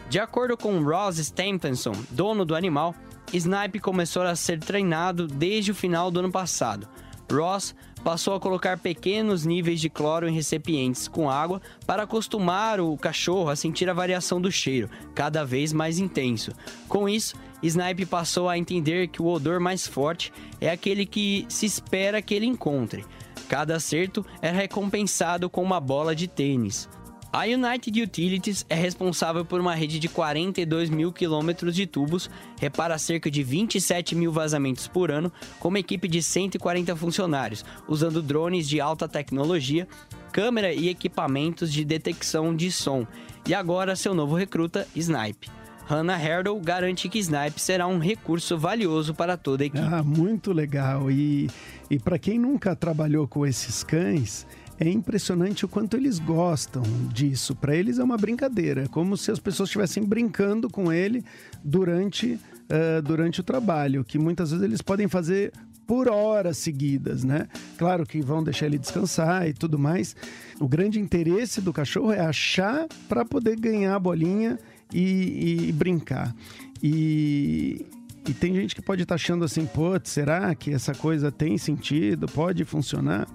De 0.09 0.19
acordo 0.19 0.55
com 0.55 0.81
Ross 0.81 1.17
Stephenson, 1.17 1.91
dono 2.11 2.45
do 2.45 2.55
animal, 2.55 2.95
Snipe 3.33 3.77
começou 3.77 4.23
a 4.23 4.37
ser 4.37 4.57
treinado 4.59 5.27
desde 5.27 5.71
o 5.71 5.75
final 5.75 6.09
do 6.09 6.19
ano 6.19 6.31
passado. 6.31 6.87
Ross 7.29 7.75
passou 8.05 8.33
a 8.33 8.39
colocar 8.39 8.77
pequenos 8.77 9.45
níveis 9.45 9.81
de 9.81 9.89
cloro 9.89 10.25
em 10.29 10.33
recipientes 10.33 11.09
com 11.09 11.29
água 11.29 11.61
para 11.85 12.03
acostumar 12.03 12.79
o 12.79 12.95
cachorro 12.95 13.49
a 13.49 13.55
sentir 13.57 13.89
a 13.89 13.93
variação 13.93 14.39
do 14.39 14.49
cheiro, 14.49 14.89
cada 15.13 15.43
vez 15.43 15.73
mais 15.73 15.99
intenso. 15.99 16.53
Com 16.87 17.09
isso, 17.09 17.35
Snipe 17.61 18.05
passou 18.05 18.47
a 18.47 18.57
entender 18.57 19.09
que 19.09 19.21
o 19.21 19.27
odor 19.27 19.59
mais 19.59 19.85
forte 19.85 20.31
é 20.61 20.69
aquele 20.69 21.05
que 21.05 21.45
se 21.49 21.65
espera 21.65 22.21
que 22.21 22.33
ele 22.33 22.45
encontre. 22.45 23.05
Cada 23.49 23.75
acerto 23.75 24.25
é 24.41 24.51
recompensado 24.51 25.49
com 25.49 25.61
uma 25.61 25.81
bola 25.81 26.15
de 26.15 26.29
tênis. 26.29 26.87
A 27.31 27.43
United 27.43 28.01
Utilities 28.01 28.65
é 28.69 28.75
responsável 28.75 29.43
por 29.43 29.59
uma 29.59 29.75
rede 29.75 29.99
de 29.99 30.07
42 30.07 30.89
mil 30.89 31.11
quilômetros 31.11 31.75
de 31.75 31.85
tubos, 31.85 32.29
repara 32.59 32.97
cerca 32.97 33.29
de 33.29 33.43
27 33.43 34.15
mil 34.15 34.31
vazamentos 34.31 34.87
por 34.87 35.11
ano, 35.11 35.31
com 35.59 35.67
uma 35.67 35.79
equipe 35.79 36.07
de 36.07 36.23
140 36.23 36.95
funcionários, 36.95 37.65
usando 37.87 38.21
drones 38.21 38.67
de 38.67 38.79
alta 38.79 39.07
tecnologia, 39.07 39.87
câmera 40.31 40.73
e 40.73 40.87
equipamentos 40.87 41.71
de 41.71 41.83
detecção 41.83 42.55
de 42.55 42.71
som. 42.71 43.05
E 43.45 43.53
agora 43.53 43.95
seu 43.95 44.13
novo 44.13 44.35
recruta, 44.35 44.87
Snipe. 44.95 45.49
Hannah 45.87 46.21
Herdle 46.21 46.59
garante 46.59 47.07
que 47.07 47.19
Snipe 47.19 47.61
será 47.61 47.87
um 47.87 47.97
recurso 47.97 48.57
valioso 48.57 49.13
para 49.13 49.37
toda 49.37 49.63
a 49.63 49.67
equipe. 49.67 49.83
Ah, 49.83 50.03
muito 50.03 50.51
legal. 50.51 51.09
E, 51.09 51.49
e 51.89 51.97
para 51.97 52.19
quem 52.19 52.37
nunca 52.37 52.75
trabalhou 52.75 53.25
com 53.25 53.45
esses 53.45 53.83
cães, 53.83 54.45
é 54.79 54.89
impressionante 54.89 55.65
o 55.65 55.67
quanto 55.67 55.97
eles 55.97 56.19
gostam 56.19 56.83
disso. 57.11 57.55
Para 57.55 57.75
eles 57.75 57.99
é 57.99 58.03
uma 58.03 58.17
brincadeira, 58.17 58.83
é 58.83 58.87
como 58.87 59.17
se 59.17 59.31
as 59.31 59.39
pessoas 59.39 59.69
estivessem 59.69 60.03
brincando 60.03 60.69
com 60.69 60.91
ele 60.91 61.23
durante, 61.63 62.33
uh, 62.33 63.01
durante 63.03 63.41
o 63.41 63.43
trabalho, 63.43 64.03
que 64.03 64.19
muitas 64.19 64.51
vezes 64.51 64.63
eles 64.63 64.81
podem 64.81 65.07
fazer 65.07 65.51
por 65.87 66.09
horas 66.09 66.57
seguidas, 66.57 67.23
né? 67.23 67.47
Claro 67.77 68.05
que 68.05 68.21
vão 68.21 68.43
deixar 68.43 68.65
ele 68.65 68.77
descansar 68.77 69.47
e 69.47 69.53
tudo 69.53 69.79
mais. 69.79 70.15
O 70.59 70.67
grande 70.67 70.99
interesse 70.99 71.61
do 71.61 71.71
cachorro 71.71 72.11
é 72.11 72.19
achar 72.19 72.87
para 73.07 73.23
poder 73.23 73.57
ganhar 73.57 73.95
a 73.95 73.99
bolinha 73.99 74.59
e, 74.93 75.67
e 75.69 75.71
brincar. 75.71 76.35
E, 76.83 77.85
e 78.27 78.33
tem 78.33 78.53
gente 78.53 78.75
que 78.75 78.81
pode 78.81 79.03
estar 79.03 79.13
tá 79.13 79.15
achando 79.15 79.45
assim, 79.45 79.65
pô, 79.65 79.91
será 80.03 80.53
que 80.53 80.73
essa 80.73 80.93
coisa 80.93 81.31
tem 81.31 81.57
sentido? 81.57 82.27
Pode 82.27 82.65
funcionar? 82.65 83.25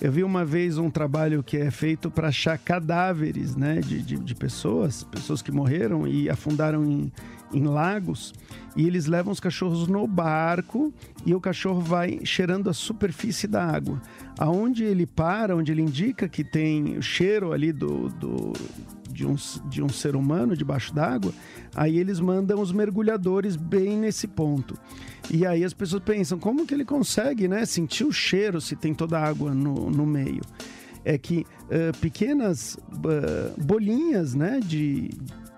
Eu 0.00 0.12
vi 0.12 0.22
uma 0.22 0.44
vez 0.44 0.78
um 0.78 0.88
trabalho 0.88 1.42
que 1.42 1.56
é 1.56 1.70
feito 1.70 2.10
para 2.10 2.28
achar 2.28 2.56
cadáveres 2.56 3.56
né, 3.56 3.80
de, 3.80 4.00
de, 4.02 4.16
de, 4.16 4.34
pessoas, 4.34 5.02
pessoas 5.02 5.42
que 5.42 5.50
morreram 5.50 6.06
e 6.06 6.30
afundaram 6.30 6.84
em, 6.84 7.10
em 7.52 7.64
lagos, 7.64 8.32
e 8.76 8.86
eles 8.86 9.06
levam 9.06 9.32
os 9.32 9.40
cachorros 9.40 9.88
no 9.88 10.06
barco 10.06 10.92
e 11.24 11.34
o 11.34 11.40
cachorro 11.40 11.80
vai 11.80 12.20
cheirando 12.24 12.70
a 12.70 12.74
superfície 12.74 13.48
da 13.48 13.64
água. 13.64 14.00
Aonde 14.38 14.84
ele 14.84 15.06
para, 15.06 15.56
onde 15.56 15.72
ele 15.72 15.82
indica 15.82 16.28
que 16.28 16.44
tem 16.44 16.98
o 16.98 17.02
cheiro 17.02 17.52
ali 17.52 17.72
do, 17.72 18.10
do 18.10 18.52
de 19.16 19.26
um, 19.26 19.34
de 19.64 19.82
um 19.82 19.88
ser 19.88 20.14
humano 20.14 20.54
debaixo 20.54 20.94
d'água, 20.94 21.32
aí 21.74 21.98
eles 21.98 22.20
mandam 22.20 22.60
os 22.60 22.70
mergulhadores 22.70 23.56
bem 23.56 23.96
nesse 23.96 24.28
ponto. 24.28 24.78
E 25.30 25.46
aí 25.46 25.64
as 25.64 25.72
pessoas 25.72 26.02
pensam, 26.02 26.38
como 26.38 26.66
que 26.66 26.74
ele 26.74 26.84
consegue 26.84 27.48
né, 27.48 27.64
sentir 27.64 28.04
o 28.04 28.12
cheiro 28.12 28.60
se 28.60 28.76
tem 28.76 28.92
toda 28.92 29.18
a 29.18 29.24
água 29.24 29.54
no, 29.54 29.90
no 29.90 30.04
meio? 30.04 30.42
É 31.02 31.16
que 31.16 31.46
uh, 31.64 31.96
pequenas 31.98 32.74
uh, 32.74 33.60
bolinhas 33.60 34.34
né, 34.34 34.60
de, 34.60 35.10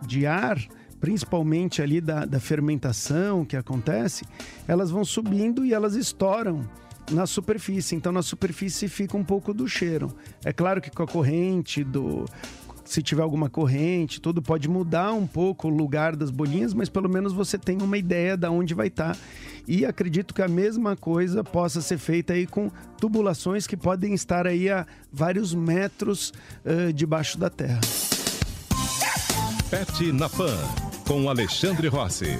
de 0.06 0.24
ar 0.24 0.58
principalmente 1.00 1.80
ali 1.80 2.00
da, 2.00 2.24
da 2.24 2.40
fermentação 2.40 3.44
que 3.44 3.56
acontece, 3.56 4.24
elas 4.66 4.90
vão 4.90 5.04
subindo 5.04 5.64
e 5.64 5.72
elas 5.72 5.94
estouram 5.94 6.68
na 7.12 7.24
superfície. 7.24 7.94
Então, 7.94 8.10
na 8.10 8.20
superfície 8.20 8.88
fica 8.88 9.16
um 9.16 9.22
pouco 9.22 9.54
do 9.54 9.68
cheiro. 9.68 10.12
É 10.44 10.52
claro 10.52 10.80
que 10.80 10.90
com 10.90 11.04
a 11.04 11.06
corrente 11.06 11.84
do, 11.84 12.24
se 12.88 13.02
tiver 13.02 13.22
alguma 13.22 13.50
corrente, 13.50 14.18
tudo 14.18 14.40
pode 14.40 14.66
mudar 14.66 15.12
um 15.12 15.26
pouco 15.26 15.68
o 15.68 15.70
lugar 15.70 16.16
das 16.16 16.30
bolinhas, 16.30 16.72
mas 16.72 16.88
pelo 16.88 17.08
menos 17.08 17.34
você 17.34 17.58
tem 17.58 17.82
uma 17.82 17.98
ideia 17.98 18.34
de 18.34 18.48
onde 18.48 18.72
vai 18.72 18.86
estar. 18.86 19.14
Tá. 19.14 19.20
E 19.66 19.84
acredito 19.84 20.32
que 20.32 20.40
a 20.40 20.48
mesma 20.48 20.96
coisa 20.96 21.44
possa 21.44 21.82
ser 21.82 21.98
feita 21.98 22.32
aí 22.32 22.46
com 22.46 22.70
tubulações 22.98 23.66
que 23.66 23.76
podem 23.76 24.14
estar 24.14 24.46
aí 24.46 24.70
a 24.70 24.86
vários 25.12 25.54
metros 25.54 26.32
uh, 26.64 26.90
debaixo 26.90 27.38
da 27.38 27.50
terra. 27.50 27.80
Pet 29.68 30.10
na 30.10 30.30
Pan, 30.30 30.56
com 31.06 31.28
Alexandre 31.28 31.88
Rossi. 31.88 32.38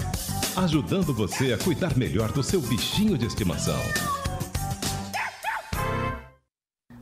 Ajudando 0.56 1.12
você 1.12 1.52
a 1.52 1.58
cuidar 1.58 1.94
melhor 1.94 2.32
do 2.32 2.42
seu 2.42 2.62
bichinho 2.62 3.18
de 3.18 3.26
estimação. 3.26 3.78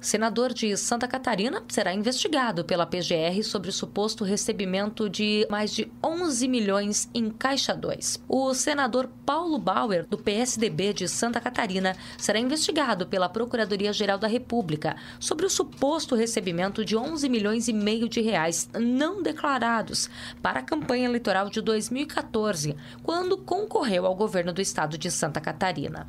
Senador 0.06 0.54
de 0.54 0.76
Santa 0.76 1.08
Catarina 1.08 1.64
será 1.66 1.92
investigado 1.92 2.64
pela 2.64 2.86
PGR 2.86 3.42
sobre 3.42 3.70
o 3.70 3.72
suposto 3.72 4.22
recebimento 4.22 5.10
de 5.10 5.44
mais 5.50 5.72
de 5.72 5.90
11 6.00 6.46
milhões 6.46 7.10
em 7.12 7.28
Caixa 7.28 7.74
2. 7.74 8.22
O 8.28 8.54
senador 8.54 9.10
Paulo 9.26 9.58
Bauer, 9.58 10.06
do 10.06 10.16
PSDB 10.16 10.92
de 10.92 11.08
Santa 11.08 11.40
Catarina, 11.40 11.96
será 12.16 12.38
investigado 12.38 13.08
pela 13.08 13.28
Procuradoria-Geral 13.28 14.16
da 14.16 14.28
República 14.28 14.94
sobre 15.18 15.44
o 15.44 15.50
suposto 15.50 16.14
recebimento 16.14 16.84
de 16.84 16.96
11 16.96 17.28
milhões 17.28 17.66
e 17.66 17.72
meio 17.72 18.08
de 18.08 18.20
reais 18.20 18.70
não 18.78 19.24
declarados 19.24 20.08
para 20.40 20.60
a 20.60 20.62
campanha 20.62 21.06
eleitoral 21.06 21.50
de 21.50 21.60
2014, 21.60 22.76
quando 23.02 23.36
concorreu 23.36 24.06
ao 24.06 24.14
governo 24.14 24.52
do 24.52 24.60
estado 24.60 24.96
de 24.96 25.10
Santa 25.10 25.40
Catarina. 25.40 26.06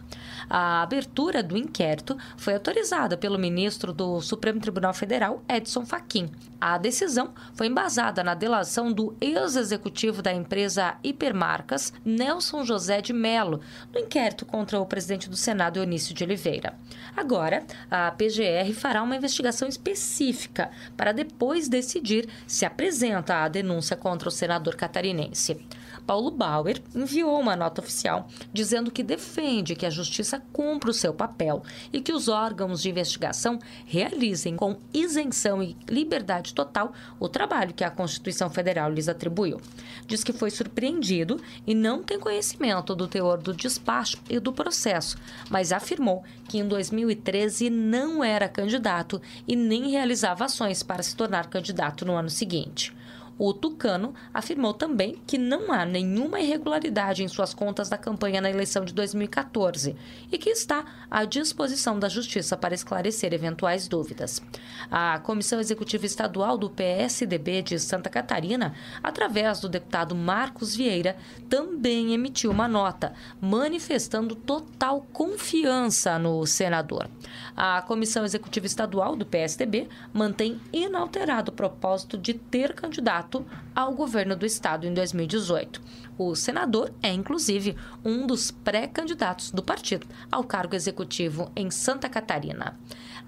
A 0.48 0.84
abertura 0.84 1.42
do 1.42 1.58
inquérito 1.58 2.16
foi 2.38 2.54
autorizada 2.54 3.18
pelo 3.18 3.40
ministro 3.40 3.87
ministro 3.88 3.94
do 3.94 4.22
Supremo 4.22 4.60
Tribunal 4.60 4.94
Federal, 4.94 5.42
Edson 5.48 5.86
Fachin. 5.86 6.30
A 6.60 6.78
decisão 6.78 7.34
foi 7.54 7.68
embasada 7.68 8.24
na 8.24 8.34
delação 8.34 8.92
do 8.92 9.16
ex-executivo 9.22 10.22
da 10.22 10.34
empresa 10.34 10.96
Hipermarcas, 11.04 11.94
Nelson 12.04 12.64
José 12.64 13.02
de 13.02 13.14
Mello, 13.14 13.62
no 13.94 14.00
inquérito 14.00 14.46
contra 14.46 14.80
o 14.80 14.86
presidente 14.86 15.30
do 15.30 15.38
Senado, 15.38 15.78
Eunício 15.78 16.14
de 16.14 16.24
Oliveira. 16.24 16.74
Agora, 17.16 17.64
a 17.90 18.12
PGR 18.12 18.74
fará 18.74 19.04
uma 19.04 19.16
investigação 19.16 19.68
específica 19.68 20.72
para 20.96 21.12
depois 21.12 21.70
decidir 21.70 22.28
se 22.48 22.66
apresenta 22.66 23.44
a 23.44 23.48
denúncia 23.48 23.96
contra 23.96 24.30
o 24.30 24.32
senador 24.32 24.76
catarinense. 24.76 25.60
Paulo 26.06 26.32
Bauer 26.32 26.82
enviou 26.96 27.40
uma 27.40 27.56
nota 27.56 27.82
oficial 27.82 28.28
dizendo 28.52 28.92
que 28.92 29.04
defende 29.04 29.76
que 29.76 29.86
a 29.86 29.90
justiça 29.90 30.42
cumpra 30.52 30.90
o 30.90 30.94
seu 30.94 31.14
papel 31.14 31.64
e 31.92 32.02
que 32.02 32.14
os 32.14 32.28
órgãos 32.28 32.82
de 32.82 32.90
investigação 32.90 33.60
realizem 33.86 34.56
com 34.56 34.78
isenção 34.94 35.62
e 35.62 35.76
liberdade 35.88 36.54
total 36.54 36.94
o 37.20 37.30
trabalho 37.30 37.74
que 37.74 37.84
a 37.84 37.92
Constituição 37.92 38.50
Federal 38.50 38.92
lhes 38.92 39.08
atribuiu. 39.08 39.60
Diz 40.06 40.24
que 40.24 40.34
foi 40.34 40.50
surpreendido 40.50 41.42
e 41.66 41.76
não 41.76 42.04
tem 42.04 42.20
conhecimento 42.20 42.96
do 42.96 43.08
teor 43.08 43.38
do 43.38 43.54
despacho 43.54 44.18
e 44.30 44.40
do 44.40 44.54
processo, 44.54 45.18
mas 45.50 45.72
afirmou 45.72 46.24
que 46.48 46.58
em 46.58 46.68
2013 46.68 47.70
não 47.70 48.24
era 48.24 48.50
candidato 48.50 49.22
e 49.48 49.56
nem 49.56 49.92
realizava 49.92 50.46
ações 50.46 50.84
para 50.84 51.04
se 51.04 51.16
tornar 51.16 51.48
candidato 51.48 52.06
no 52.06 52.16
ano 52.16 52.30
seguinte. 52.30 52.97
O 53.40 53.54
Tucano 53.54 54.16
afirmou 54.34 54.74
também 54.74 55.22
que 55.28 55.38
não 55.38 55.72
há 55.72 55.86
nenhuma 55.86 56.40
irregularidade 56.40 57.24
em 57.24 57.28
suas 57.28 57.54
contas 57.54 57.88
da 57.88 57.98
campanha 57.98 58.42
na 58.42 58.50
eleição 58.50 58.84
de 58.84 58.94
2014 58.94 59.96
e 60.32 60.38
que 60.38 60.50
está 60.50 60.86
à 61.10 61.24
disposição 61.24 62.00
da 62.00 62.10
Justiça 62.10 62.58
para 62.58 62.74
esclarecer 62.74 63.34
eventuais 63.34 63.88
dúvidas. 63.88 64.42
A 64.90 65.20
Comissão 65.20 65.60
Executiva 65.60 66.06
Estadual 66.06 66.58
do 66.58 66.70
PSDB 66.70 67.62
de 67.62 67.80
Santa 67.80 68.10
Catarina, 68.10 68.74
através 69.04 69.60
do 69.60 69.70
deputado 69.70 70.16
Marcos 70.16 70.76
Vieira, 70.76 71.16
também 71.48 72.14
emitiu 72.14 72.50
uma 72.50 72.68
nota 72.68 73.14
manifestando 73.40 74.36
total 74.36 75.06
confiança 75.14 76.18
no 76.18 76.46
senador. 76.46 77.08
A 77.56 77.84
Comissão 77.84 78.26
Executiva 78.26 78.66
Estadual 78.66 79.16
do 79.16 79.26
PSDB 79.26 79.88
mantém 80.12 80.60
inalterado 80.74 81.52
o 81.52 81.56
propósito 81.56 82.18
de 82.18 82.34
ter 82.34 82.74
candidato 82.74 83.27
ao 83.76 83.94
governo 83.94 84.36
do 84.36 84.46
estado 84.46 84.88
em 84.88 84.94
2018. 84.94 85.82
O 86.18 86.36
senador 86.36 86.92
é, 87.02 87.14
inclusive, 87.14 87.76
um 88.04 88.26
dos 88.26 88.50
pré-candidatos 88.50 89.52
do 89.52 89.62
partido 89.62 90.08
ao 90.32 90.44
cargo 90.44 90.76
executivo 90.76 91.52
em 91.56 91.70
Santa 91.70 92.10
Catarina. 92.10 92.80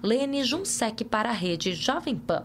Lene 0.02 0.44
Junsec 0.44 1.04
para 1.04 1.28
a 1.28 1.32
rede 1.32 1.74
Jovem 1.74 2.16
Pan. 2.16 2.44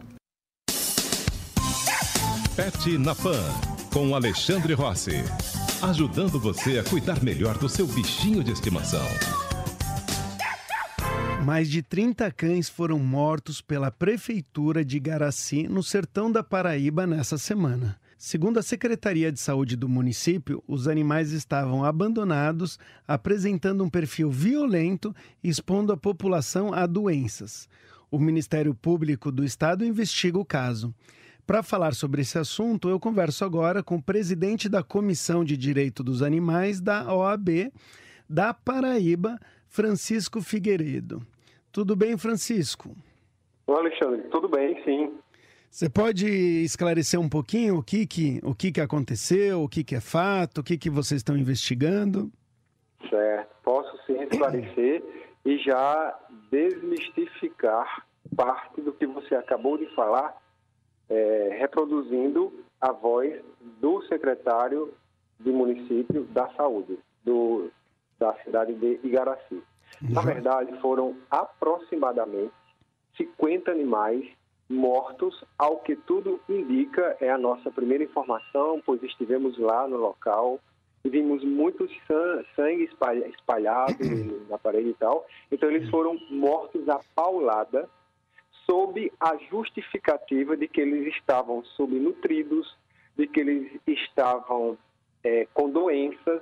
Pet 2.56 2.98
na 2.98 3.14
Pan, 3.14 3.44
com 3.92 4.16
Alexandre 4.16 4.74
Rossi. 4.74 5.24
Ajudando 5.82 6.40
você 6.40 6.80
a 6.80 6.84
cuidar 6.84 7.22
melhor 7.22 7.58
do 7.58 7.68
seu 7.68 7.86
bichinho 7.86 8.44
de 8.44 8.52
estimação. 8.52 9.06
Mais 11.46 11.70
de 11.70 11.84
30 11.84 12.32
cães 12.32 12.68
foram 12.68 12.98
mortos 12.98 13.62
pela 13.62 13.92
Prefeitura 13.92 14.84
de 14.84 15.00
Garaci, 15.00 15.68
no 15.68 15.84
sertão 15.84 16.32
da 16.32 16.42
Paraíba, 16.42 17.06
nessa 17.06 17.38
semana. 17.38 18.00
Segundo 18.18 18.58
a 18.58 18.64
Secretaria 18.64 19.32
de 19.32 19.40
Saúde 19.40 19.76
do 19.76 19.88
município, 19.88 20.64
os 20.68 20.88
animais 20.88 21.34
estavam 21.34 21.86
abandonados, 21.86 22.80
apresentando 23.08 23.84
um 23.84 23.90
perfil 23.92 24.32
violento, 24.32 25.16
expondo 25.44 25.94
a 25.94 25.98
população 25.98 26.74
a 26.74 26.88
doenças. 26.88 27.70
O 28.10 28.18
Ministério 28.18 28.74
Público 28.74 29.32
do 29.32 29.44
Estado 29.44 29.86
investiga 29.86 30.40
o 30.40 30.46
caso. 30.46 30.96
Para 31.46 31.62
falar 31.62 31.94
sobre 31.94 32.24
esse 32.24 32.40
assunto, 32.40 32.90
eu 32.90 33.00
converso 33.00 33.46
agora 33.46 33.84
com 33.84 33.98
o 33.98 34.02
presidente 34.02 34.68
da 34.68 34.82
Comissão 34.82 35.46
de 35.46 35.56
Direito 35.56 36.04
dos 36.04 36.24
Animais 36.24 36.82
da 36.82 37.14
OAB 37.14 37.72
da 38.28 38.52
Paraíba, 38.52 39.40
Francisco 39.70 40.42
Figueiredo. 40.42 41.22
Tudo 41.76 41.94
bem, 41.94 42.18
Francisco? 42.18 42.96
Oi, 43.68 43.76
Alexandre, 43.76 44.22
tudo 44.30 44.48
bem, 44.48 44.82
sim. 44.86 45.14
Você 45.70 45.90
pode 45.90 46.26
esclarecer 46.64 47.20
um 47.20 47.28
pouquinho 47.28 47.80
o 47.80 47.84
que, 47.84 48.08
que, 48.08 48.40
o 48.46 48.56
que, 48.56 48.72
que 48.72 48.80
aconteceu, 48.80 49.62
o 49.62 49.68
que, 49.68 49.84
que 49.84 49.94
é 49.94 50.00
fato, 50.00 50.60
o 50.60 50.64
que, 50.64 50.78
que 50.78 50.90
vocês 50.90 51.20
estão 51.20 51.36
investigando? 51.36 52.32
Certo, 53.10 53.50
posso 53.62 53.92
sim 54.06 54.18
esclarecer 54.22 55.04
e 55.44 55.58
já 55.58 56.18
desmistificar 56.50 58.08
parte 58.38 58.80
do 58.80 58.94
que 58.94 59.06
você 59.06 59.36
acabou 59.36 59.78
de 59.78 59.94
falar, 59.96 60.34
é, 61.10 61.58
reproduzindo 61.60 62.54
a 62.80 62.94
voz 62.94 63.38
do 63.82 64.02
secretário 64.04 64.94
do 65.38 65.52
município 65.52 66.24
da 66.32 66.48
saúde, 66.56 66.98
do, 67.26 67.70
da 68.18 68.34
cidade 68.46 68.74
de 68.76 68.98
Igaraci. 69.04 69.62
Na 70.02 70.22
verdade, 70.22 70.80
foram 70.82 71.16
aproximadamente 71.30 72.54
50 73.18 73.72
animais 73.72 74.26
mortos, 74.70 75.44
ao 75.58 75.78
que 75.78 75.96
tudo 75.96 76.40
indica, 76.50 77.16
é 77.22 77.30
a 77.30 77.38
nossa 77.38 77.72
primeira 77.72 78.04
informação, 78.04 78.82
pois 78.86 79.02
estivemos 79.04 79.58
lá 79.58 79.88
no 79.88 79.98
local 79.98 80.60
e 81.04 81.10
vimos 81.10 81.44
muito 81.44 81.88
sangue 82.56 82.90
espalhado 83.30 83.96
na 84.50 84.58
parede 84.58 84.90
e 84.90 84.94
tal. 84.96 85.26
Então, 85.52 85.70
eles 85.70 85.90
foram 85.90 86.18
mortos 86.32 86.90
à 86.90 87.00
paulada, 87.16 87.88
sob 88.66 89.12
a 89.20 89.38
justificativa 89.50 90.58
de 90.58 90.68
que 90.68 90.82
eles 90.82 91.14
estavam 91.16 91.64
subnutridos, 91.64 92.76
de 93.16 93.28
que 93.28 93.40
eles 93.40 93.80
estavam 93.86 94.76
é, 95.24 95.48
com 95.54 95.70
doenças, 95.70 96.42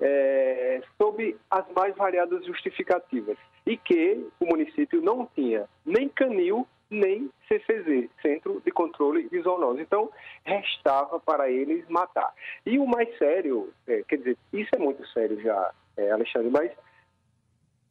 é, 0.00 0.82
sob 0.96 1.36
as 1.50 1.64
mais 1.74 1.94
variadas 1.96 2.44
justificativas. 2.44 3.36
E 3.66 3.76
que 3.76 4.26
o 4.40 4.46
município 4.46 5.02
não 5.02 5.28
tinha 5.34 5.68
nem 5.84 6.08
canil 6.08 6.66
nem 6.90 7.30
CCZ, 7.46 8.10
Centro 8.20 8.60
de 8.64 8.70
Controle 8.72 9.28
de 9.28 9.40
Zoonose. 9.42 9.80
Então, 9.80 10.10
restava 10.44 11.20
para 11.20 11.48
eles 11.48 11.88
matar. 11.88 12.34
E 12.66 12.78
o 12.78 12.86
mais 12.86 13.16
sério, 13.16 13.72
é, 13.86 14.02
quer 14.08 14.16
dizer, 14.16 14.36
isso 14.52 14.70
é 14.74 14.78
muito 14.78 15.06
sério 15.08 15.40
já, 15.40 15.72
é, 15.96 16.10
Alexandre, 16.10 16.50
mas 16.50 16.72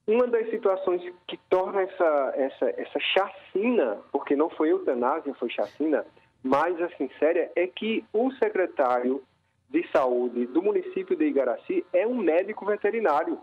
uma 0.06 0.28
das 0.28 0.50
situações 0.50 1.02
que 1.28 1.38
torna 1.50 1.82
essa, 1.84 2.34
essa, 2.36 2.74
essa 2.78 3.00
chacina, 3.00 4.00
porque 4.12 4.36
não 4.36 4.50
foi 4.50 4.72
eutanásia, 4.72 5.34
foi 5.36 5.50
chacina, 5.50 6.06
mais 6.44 6.80
assim 6.82 7.10
séria, 7.20 7.52
é 7.56 7.68
que 7.68 8.04
o 8.12 8.32
secretário 8.34 9.24
de 9.70 9.88
saúde 9.92 10.46
do 10.48 10.62
município 10.62 11.16
de 11.16 11.26
Igaraci 11.26 11.86
é 11.94 12.06
um 12.06 12.16
médico 12.16 12.66
veterinário. 12.66 13.40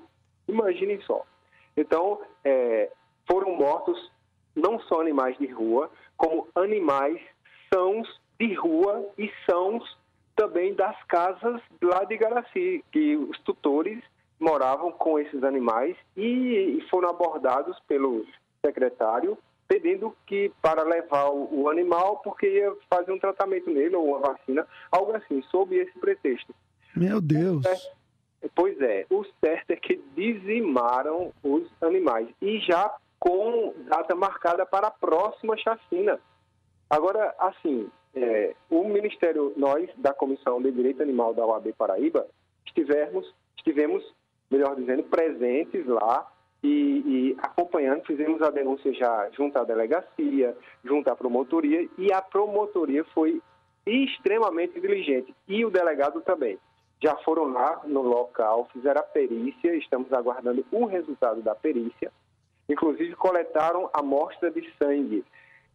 Imaginem 0.48 1.00
só. 1.02 1.24
Então, 1.76 2.20
é, 2.44 2.90
foram 3.28 3.54
mortos 3.54 4.10
não 4.54 4.80
só 4.80 5.00
animais 5.00 5.36
de 5.38 5.46
rua, 5.46 5.90
como 6.16 6.48
animais 6.54 7.20
sãos 7.72 8.08
de 8.38 8.54
rua 8.54 9.06
e 9.18 9.30
sãos 9.48 9.96
também 10.34 10.74
das 10.74 10.96
casas 11.04 11.60
lá 11.82 12.04
de 12.04 12.16
Garaci, 12.16 12.84
que 12.92 13.16
os 13.16 13.38
tutores 13.40 14.02
moravam 14.38 14.92
com 14.92 15.18
esses 15.18 15.42
animais 15.42 15.96
e 16.16 16.84
foram 16.90 17.08
abordados 17.08 17.78
pelo 17.88 18.26
secretário 18.64 19.38
pedindo 19.68 20.14
que 20.26 20.52
para 20.62 20.82
levar 20.82 21.30
o, 21.30 21.68
animal 21.68 22.18
porque 22.18 22.48
ia 22.48 22.72
fazer 22.88 23.12
um 23.12 23.18
tratamento 23.18 23.70
nele 23.70 23.96
ou 23.96 24.06
uma 24.06 24.20
vacina, 24.20 24.66
algo 24.90 25.14
assim, 25.14 25.42
sob 25.50 25.76
esse 25.76 25.98
pretexto. 25.98 26.54
Meu 26.94 27.20
Deus. 27.20 27.64
É, 27.66 28.48
pois 28.54 28.80
é, 28.80 29.06
o 29.10 29.24
certo 29.40 29.72
é 29.72 29.76
que 29.76 30.02
dizimaram 30.14 31.32
os 31.42 31.70
animais 31.82 32.28
e 32.40 32.58
já 32.60 32.94
com 33.18 33.74
data 33.88 34.14
marcada 34.14 34.64
para 34.64 34.88
a 34.88 34.90
próxima 34.90 35.56
chacina. 35.56 36.18
Agora, 36.88 37.34
assim, 37.38 37.88
é, 38.14 38.54
o 38.70 38.84
Ministério, 38.84 39.52
nós, 39.56 39.90
da 39.96 40.14
Comissão 40.14 40.62
de 40.62 40.70
Direito 40.70 41.02
Animal 41.02 41.34
da 41.34 41.44
OAB 41.44 41.72
Paraíba, 41.76 42.26
estivemos, 42.64 43.34
estivemos, 43.56 44.04
melhor 44.50 44.76
dizendo, 44.76 45.02
presentes 45.04 45.84
lá 45.86 46.30
e, 46.62 46.68
e, 46.68 47.36
acompanhando, 47.38 48.04
fizemos 48.04 48.40
a 48.42 48.50
denúncia 48.50 48.92
já 48.94 49.28
junto 49.30 49.58
à 49.58 49.64
delegacia, 49.64 50.56
junto 50.84 51.08
à 51.08 51.16
promotoria, 51.16 51.88
e 51.98 52.12
a 52.12 52.20
promotoria 52.20 53.04
foi 53.14 53.40
extremamente 53.86 54.80
diligente, 54.80 55.34
e 55.46 55.64
o 55.64 55.70
delegado 55.70 56.20
também. 56.22 56.58
Já 57.02 57.14
foram 57.18 57.52
lá 57.52 57.82
no 57.84 58.02
local, 58.02 58.68
fizeram 58.72 59.00
a 59.00 59.04
perícia, 59.04 59.76
estamos 59.76 60.12
aguardando 60.12 60.64
o 60.72 60.86
resultado 60.86 61.42
da 61.42 61.54
perícia, 61.54 62.10
Inclusive, 62.68 63.14
coletaram 63.14 63.88
amostra 63.92 64.50
de 64.50 64.68
sangue 64.76 65.24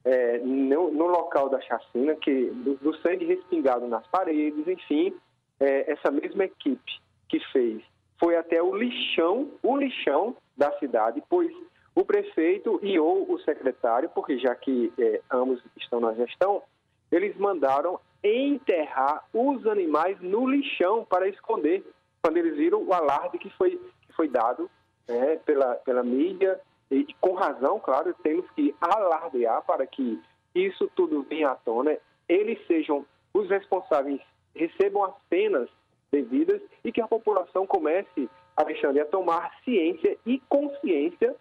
é, 0.03 0.39
no, 0.39 0.91
no, 0.91 1.07
local 1.07 1.49
da 1.49 1.61
chacina, 1.61 2.15
que, 2.15 2.47
do, 2.47 2.75
do, 2.75 2.95
sangue 2.97 3.25
respingado 3.25 3.87
nas 3.87 4.05
paredes, 4.07 4.67
enfim, 4.67 5.13
é, 5.59 5.91
essa 5.91 6.11
mesma 6.11 6.45
equipe 6.45 6.99
que 7.29 7.39
fez 7.51 7.81
foi 8.19 8.35
até 8.35 8.61
o 8.61 8.75
lixão, 8.75 9.49
o 9.63 9.77
lixão 9.77 10.35
da 10.55 10.71
cidade, 10.79 11.23
pois 11.29 11.51
o 11.95 12.05
prefeito 12.05 12.79
e 12.81 12.99
ou 12.99 13.31
o 13.31 13.39
secretário, 13.39 14.09
porque 14.09 14.37
já 14.37 14.55
que 14.55 14.91
é, 14.97 15.21
ambos 15.31 15.61
estão 15.77 15.99
na 15.99 16.13
gestão, 16.13 16.63
eles 17.11 17.35
mandaram 17.37 17.99
enterrar 18.23 19.25
os 19.33 19.65
animais 19.67 20.19
no 20.21 20.47
lixão 20.49 21.03
para 21.03 21.27
esconder, 21.27 21.83
quando 22.21 22.37
eles 22.37 22.55
viram 22.55 22.83
o 22.83 22.93
alarde 22.93 23.37
que 23.37 23.49
foi, 23.51 23.71
que 24.01 24.13
foi 24.13 24.27
dado 24.27 24.69
né, 25.07 25.37
pela, 25.37 25.75
pela 25.75 26.03
mídia 26.03 26.59
e 26.89 27.05
com 27.19 27.33
razão, 27.33 27.79
claro, 27.79 28.13
temos 28.21 28.49
que 28.51 28.75
alardear 28.79 29.63
para 29.63 29.85
que 29.87 30.21
isso 30.53 30.89
tudo 30.95 31.23
venha 31.23 31.49
à 31.49 31.55
tona, 31.55 31.97
eles 32.27 32.59
sejam 32.67 33.05
os 33.33 33.49
responsáveis, 33.49 34.21
recebam 34.55 35.05
as 35.05 35.15
penas 35.29 35.69
devidas 36.11 36.61
e 36.83 36.91
que 36.91 37.01
a 37.01 37.07
população 37.07 37.65
comece, 37.65 38.29
Alexandre, 38.55 39.01
a 39.01 39.05
tomar 39.05 39.51
ciência 39.63 40.17
e 40.25 40.39
consciência 40.49 41.35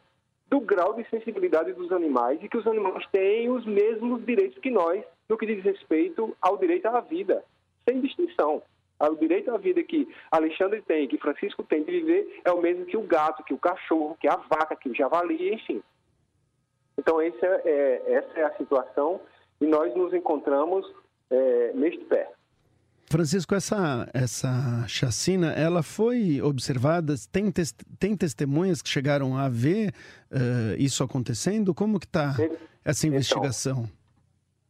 do 0.49 0.61
grau 0.61 0.94
de 0.94 1.09
sensibilidade 1.09 1.73
dos 1.73 1.92
animais 1.92 2.42
e 2.42 2.49
que 2.49 2.57
os 2.57 2.66
animais 2.66 3.07
têm 3.12 3.49
os 3.49 3.64
mesmos 3.64 4.25
direitos 4.25 4.59
que 4.59 4.70
nós 4.70 5.05
no 5.29 5.38
que 5.38 5.46
diz 5.46 5.62
respeito 5.62 6.37
ao 6.42 6.57
direito 6.57 6.87
à 6.87 7.01
vida, 7.01 7.44
sem 7.88 8.01
distinção. 8.01 8.62
O 9.01 9.14
direito 9.14 9.51
à 9.51 9.57
vida 9.57 9.83
que 9.83 10.07
Alexandre 10.31 10.83
tem, 10.83 11.09
que 11.09 11.16
Francisco 11.16 11.62
tem 11.62 11.83
de 11.85 11.92
viver, 11.92 12.40
é 12.44 12.51
o 12.51 12.61
mesmo 12.61 12.85
que 12.85 12.96
o 12.96 13.03
gato, 13.03 13.44
que 13.44 13.55
o 13.55 13.59
cachorro, 13.59 14.16
que 14.20 14.29
a 14.29 14.37
vaca, 14.37 14.77
que 14.77 14.90
o 14.90 14.94
javali, 14.94 15.55
enfim. 15.55 15.83
Então, 16.99 17.18
é, 17.20 17.29
é, 17.29 18.03
essa 18.12 18.40
é 18.40 18.44
a 18.44 18.55
situação 18.57 19.20
e 19.59 19.66
nós 19.66 19.94
nos 19.94 20.12
encontramos 20.12 20.87
é, 21.31 21.73
neste 21.75 22.05
pé. 22.05 22.31
Francisco, 23.11 23.57
essa, 23.57 24.09
essa 24.14 24.87
chacina, 24.87 25.53
ela 25.53 25.83
foi 25.83 26.40
observada? 26.40 27.14
Tem, 27.33 27.53
tem 27.99 28.16
testemunhas 28.16 28.81
que 28.81 28.88
chegaram 28.88 29.37
a 29.37 29.49
ver 29.49 29.92
uh, 30.31 30.79
isso 30.79 31.03
acontecendo? 31.03 31.75
Como 31.75 31.99
que 31.99 32.07
está 32.07 32.37
essa 32.85 33.09
então, 33.09 33.16
investigação? 33.16 33.88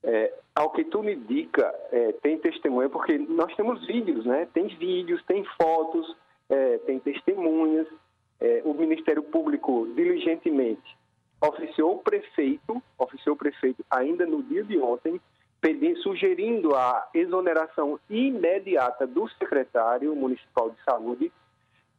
Então, 0.03 0.15
é, 0.15 0.33
ao 0.55 0.71
que 0.71 0.85
tudo 0.85 1.11
indica, 1.11 1.71
é, 1.93 2.13
tem 2.23 2.39
testemunha, 2.39 2.89
porque 2.89 3.19
nós 3.19 3.55
temos 3.57 3.87
vídeos, 3.87 4.25
né? 4.25 4.49
Tem 4.55 4.69
vídeos, 4.69 5.23
tem 5.27 5.45
fotos, 5.61 6.17
é, 6.49 6.79
tem 6.79 6.99
testemunhas. 6.99 7.87
É, 8.41 8.63
o 8.65 8.73
Ministério 8.73 9.23
Público 9.23 9.87
diligentemente 9.95 10.97
oficiou 11.43 11.97
o 11.97 11.99
prefeito, 11.99 12.83
oficiou 12.99 13.35
o 13.35 13.39
prefeito 13.39 13.85
ainda 13.91 14.25
no 14.25 14.43
dia 14.43 14.65
de 14.65 14.79
ontem, 14.79 15.21
sugerindo 16.03 16.75
a 16.75 17.09
exoneração 17.13 18.01
imediata 18.09 19.07
do 19.07 19.29
secretário 19.31 20.15
municipal 20.17 20.71
de 20.71 20.83
saúde, 20.85 21.33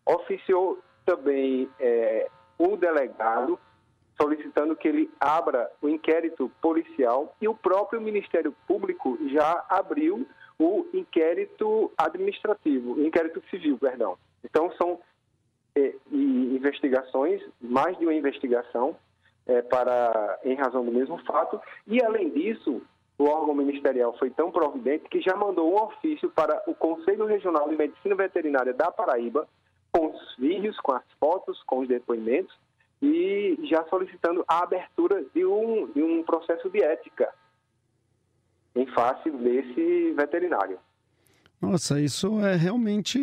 oficiou 0.05 0.79
também 1.05 1.69
é, 1.79 2.27
o 2.57 2.75
delegado 2.75 3.59
solicitando 4.19 4.75
que 4.75 4.87
ele 4.87 5.09
abra 5.19 5.71
o 5.81 5.89
inquérito 5.89 6.51
policial 6.61 7.35
e 7.41 7.47
o 7.47 7.55
próprio 7.55 7.99
Ministério 7.99 8.55
Público 8.67 9.17
já 9.31 9.65
abriu 9.67 10.27
o 10.59 10.85
inquérito 10.93 11.91
administrativo, 11.97 12.93
o 12.93 13.05
inquérito 13.05 13.41
civil, 13.49 13.77
perdão. 13.79 14.17
Então 14.43 14.71
são 14.73 14.99
é, 15.75 15.95
investigações, 16.11 17.41
mais 17.59 17.97
de 17.97 18.05
uma 18.05 18.13
investigação 18.13 18.95
é, 19.47 19.61
para 19.63 20.39
em 20.43 20.55
razão 20.55 20.85
do 20.85 20.91
mesmo 20.91 21.17
fato 21.25 21.59
e 21.87 22.03
além 22.03 22.29
disso 22.29 22.81
o 23.21 23.25
órgão 23.25 23.53
ministerial 23.53 24.17
foi 24.17 24.31
tão 24.31 24.51
providente 24.51 25.07
que 25.07 25.21
já 25.21 25.35
mandou 25.35 25.71
um 25.71 25.83
ofício 25.83 26.29
para 26.31 26.59
o 26.65 26.73
Conselho 26.73 27.25
Regional 27.25 27.69
de 27.69 27.75
Medicina 27.75 28.15
Veterinária 28.15 28.73
da 28.73 28.89
Paraíba, 28.91 29.47
com 29.91 30.07
os 30.07 30.35
vídeos, 30.37 30.75
com 30.79 30.93
as 30.93 31.03
fotos, 31.19 31.61
com 31.67 31.79
os 31.79 31.87
depoimentos, 31.87 32.57
e 32.99 33.59
já 33.69 33.83
solicitando 33.89 34.43
a 34.47 34.63
abertura 34.63 35.23
de 35.35 35.45
um, 35.45 35.87
de 35.91 36.01
um 36.01 36.23
processo 36.23 36.67
de 36.71 36.83
ética 36.83 37.31
em 38.75 38.87
face 38.87 39.29
desse 39.29 40.13
veterinário. 40.13 40.79
Nossa, 41.61 42.01
isso 42.01 42.39
é 42.39 42.55
realmente, 42.55 43.19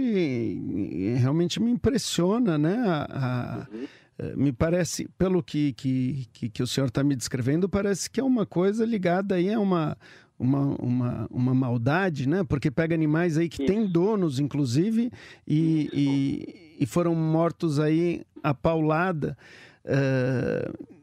realmente 1.19 1.61
me 1.61 1.73
impressiona, 1.73 2.57
né? 2.57 2.77
A, 2.87 3.07
a, 3.11 3.67
uhum. 3.73 3.89
Eh, 4.19 4.35
me 4.37 4.53
parece, 4.53 5.09
pelo 5.17 5.43
que, 5.43 5.73
que, 5.75 6.27
que, 6.33 6.49
que 6.49 6.63
o 6.63 6.67
senhor 6.67 6.89
está 6.89 7.05
me 7.05 7.15
descrevendo, 7.15 7.69
parece 7.69 8.11
que 8.11 8.21
é 8.21 8.25
uma 8.25 8.45
coisa 8.45 8.85
ligada 8.85 9.37
aí 9.37 9.53
a 9.53 9.61
uma, 9.61 9.97
uma, 10.39 10.77
uma, 10.81 11.27
uma 11.31 11.55
maldade, 11.55 12.29
né? 12.29 12.43
Porque 12.49 12.71
pega 12.71 12.95
animais 12.95 13.39
aí 13.39 13.49
que 13.49 13.65
têm 13.65 13.87
donos, 13.87 14.41
inclusive, 14.41 15.11
e, 15.47 15.89
e, 15.93 16.77
e, 16.81 16.87
foram 16.87 17.15
mortos 17.15 17.79
aí 17.79 18.23
a 18.43 18.53
paulada. 18.53 19.37
Uh, 19.85 20.99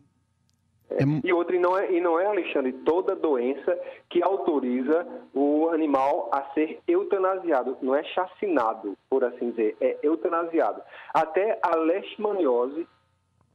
é, 0.90 1.04
e 1.24 1.34
outra, 1.34 1.56
e 1.56 1.60
não, 1.60 1.78
é, 1.78 1.92
e 1.92 2.00
não 2.00 2.20
é, 2.20 2.26
Alexandre, 2.26 2.72
toda 2.72 3.16
doença 3.16 3.78
que 4.10 4.22
autoriza 4.22 5.06
o 5.34 5.70
animal 5.70 6.30
a 6.32 6.54
ser 6.54 6.80
eutanasiado. 6.88 7.78
Não 7.82 7.96
é 7.96 8.04
chacinado, 8.04 8.96
por 9.10 9.24
assim 9.24 9.50
dizer, 9.50 9.76
é 9.82 9.98
eutanasiado. 10.04 10.82
Até 11.14 11.60
a 11.62 11.76
leishmaniose, 11.76 12.88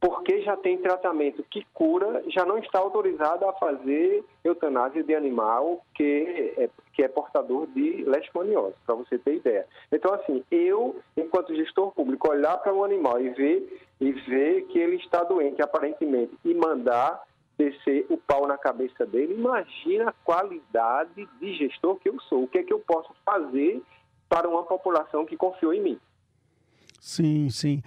porque 0.01 0.41
já 0.41 0.57
tem 0.57 0.79
tratamento 0.79 1.45
que 1.51 1.65
cura, 1.75 2.23
já 2.29 2.47
não 2.47 2.57
está 2.57 2.79
autorizada 2.79 3.49
a 3.49 3.53
fazer 3.53 4.25
eutanásia 4.43 5.05
de 5.05 5.15
animal 5.15 5.85
que 5.95 6.55
é, 6.57 6.71
que 6.95 7.03
é 7.03 7.09
portador 7.09 7.67
de 7.67 8.05
leishmaniose, 8.05 8.77
para 8.87 8.95
você 8.95 9.19
ter 9.19 9.37
ideia. 9.37 9.67
Então, 9.93 10.15
assim, 10.15 10.43
eu, 10.51 10.97
enquanto 11.15 11.55
gestor 11.55 11.93
público, 11.93 12.31
olhar 12.31 12.57
para 12.59 12.73
um 12.73 12.83
animal 12.83 13.21
e 13.21 13.29
ver, 13.31 13.83
e 14.01 14.13
ver 14.13 14.63
que 14.69 14.79
ele 14.79 14.97
está 14.97 15.23
doente, 15.23 15.61
aparentemente, 15.61 16.33
e 16.45 16.55
mandar 16.55 17.23
descer 17.59 18.07
o 18.09 18.17
pau 18.17 18.47
na 18.47 18.57
cabeça 18.57 19.05
dele, 19.05 19.35
imagina 19.35 20.09
a 20.09 20.15
qualidade 20.25 21.29
de 21.39 21.55
gestor 21.57 21.97
que 21.97 22.09
eu 22.09 22.19
sou. 22.23 22.45
O 22.45 22.49
que 22.49 22.59
é 22.59 22.63
que 22.63 22.73
eu 22.73 22.81
posso 22.81 23.15
fazer 23.23 23.83
para 24.31 24.49
uma 24.49 24.63
população 24.63 25.27
que 25.27 25.37
confiou 25.37 25.75
em 25.75 25.83
mim? 25.83 26.01
Sim, 26.99 27.51
sim. 27.51 27.83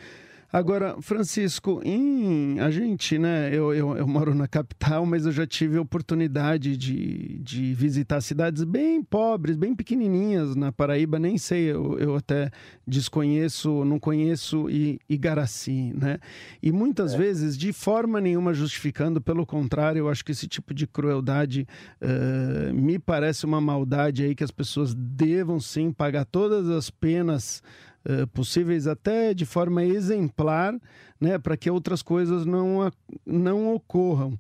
Agora, 0.53 1.01
Francisco, 1.01 1.81
em, 1.83 2.59
a 2.59 2.69
gente, 2.69 3.17
né? 3.17 3.49
Eu, 3.51 3.73
eu, 3.73 3.97
eu, 3.97 4.07
moro 4.07 4.35
na 4.35 4.47
capital, 4.47 5.03
mas 5.03 5.25
eu 5.25 5.31
já 5.31 5.47
tive 5.47 5.79
oportunidade 5.79 6.77
de, 6.77 7.39
de 7.39 7.73
visitar 7.73 8.21
cidades 8.21 8.63
bem 8.63 9.01
pobres, 9.01 9.57
bem 9.57 9.73
pequenininhas 9.75 10.55
na 10.55 10.71
Paraíba. 10.71 11.17
Nem 11.17 11.39
sei, 11.39 11.71
eu, 11.71 11.97
eu 11.97 12.15
até 12.15 12.51
desconheço, 12.87 13.83
não 13.83 13.97
conheço 13.97 14.67
Igaraci, 15.09 15.91
né? 15.99 16.19
E 16.61 16.71
muitas 16.71 17.15
é. 17.15 17.17
vezes, 17.17 17.57
de 17.57 17.73
forma 17.73 18.21
nenhuma 18.21 18.53
justificando, 18.53 19.19
pelo 19.19 19.47
contrário, 19.47 20.01
eu 20.01 20.07
acho 20.07 20.23
que 20.23 20.33
esse 20.33 20.47
tipo 20.47 20.71
de 20.71 20.85
crueldade 20.85 21.67
uh, 21.99 22.71
me 22.75 22.99
parece 22.99 23.43
uma 23.43 23.59
maldade 23.59 24.23
aí 24.23 24.35
que 24.35 24.43
as 24.43 24.51
pessoas 24.51 24.93
devam 24.93 25.59
sim 25.59 25.91
pagar 25.91 26.25
todas 26.25 26.69
as 26.69 26.91
penas 26.91 27.63
uh, 28.05 28.27
possíveis 28.27 28.87
até 28.87 29.33
de 29.33 29.45
forma 29.45 29.83
exemplar, 29.83 30.73
né, 31.19 31.37
para 31.37 31.57
que 31.57 31.69
outras 31.69 32.01
coisas 32.01 32.45
não, 32.45 32.91
não 33.25 33.73
ocorram. 33.73 34.37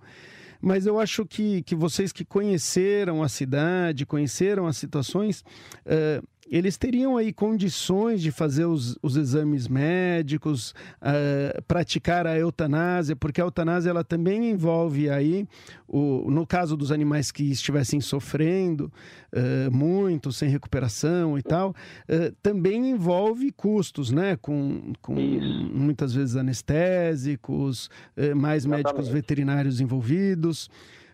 Mas 0.61 0.85
eu 0.85 0.97
acho 0.97 1.25
que, 1.25 1.61
que 1.63 1.75
vocês 1.75 2.13
que 2.13 2.23
conheceram 2.23 3.21
a 3.21 3.27
cidade, 3.27 4.05
conheceram 4.05 4.65
as 4.65 4.77
situações, 4.77 5.43
uh, 5.85 6.25
eles 6.53 6.77
teriam 6.77 7.17
aí 7.17 7.33
condições 7.33 8.21
de 8.21 8.29
fazer 8.29 8.65
os, 8.65 8.95
os 9.01 9.17
exames 9.17 9.67
médicos, 9.67 10.75
uh, 11.01 11.59
praticar 11.63 12.27
a 12.27 12.37
eutanásia, 12.37 13.15
porque 13.15 13.41
a 13.41 13.43
eutanásia 13.43 13.89
ela 13.89 14.03
também 14.03 14.51
envolve 14.51 15.09
aí, 15.09 15.47
o, 15.87 16.29
no 16.29 16.45
caso 16.45 16.77
dos 16.77 16.91
animais 16.91 17.31
que 17.31 17.43
estivessem 17.49 17.99
sofrendo 17.99 18.93
uh, 19.33 19.75
muito, 19.75 20.31
sem 20.31 20.47
recuperação 20.47 21.39
e 21.39 21.41
tal, 21.41 21.71
uh, 21.71 22.31
também 22.43 22.91
envolve 22.91 23.51
custos, 23.51 24.11
né? 24.11 24.37
Com, 24.39 24.93
com 25.01 25.15
muitas 25.15 26.13
vezes 26.13 26.35
anestésicos, 26.35 27.89
mais 28.35 28.63
Exatamente. 28.63 28.85
médicos 28.85 29.07
veterinários 29.07 29.81
envolvidos. 29.81 30.69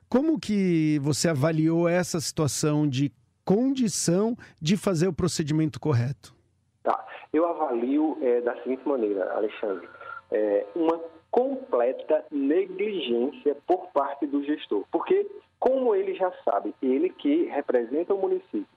Como 0.10 0.40
que 0.40 1.00
você 1.02 1.30
avaliou 1.30 1.88
essa 1.88 2.20
situação 2.20 2.88
de 2.88 3.12
condição 3.50 4.38
de 4.62 4.78
fazer 4.78 5.08
o 5.08 5.14
procedimento 5.14 5.80
correto? 5.80 6.36
Tá. 6.84 7.04
Eu 7.34 7.48
avalio 7.48 8.16
é, 8.22 8.42
da 8.42 8.56
seguinte 8.62 8.88
maneira, 8.88 9.34
Alexandre. 9.34 9.90
É, 10.32 10.68
uma 10.76 11.00
completa 11.32 12.24
negligência 12.30 13.58
por 13.66 13.88
parte 13.88 14.28
do 14.28 14.44
gestor. 14.44 14.86
Porque, 14.92 15.28
como 15.58 15.96
ele 15.96 16.14
já 16.14 16.32
sabe, 16.46 16.76
ele 16.80 17.10
que 17.10 17.46
representa 17.46 18.14
o 18.14 18.22
município, 18.22 18.68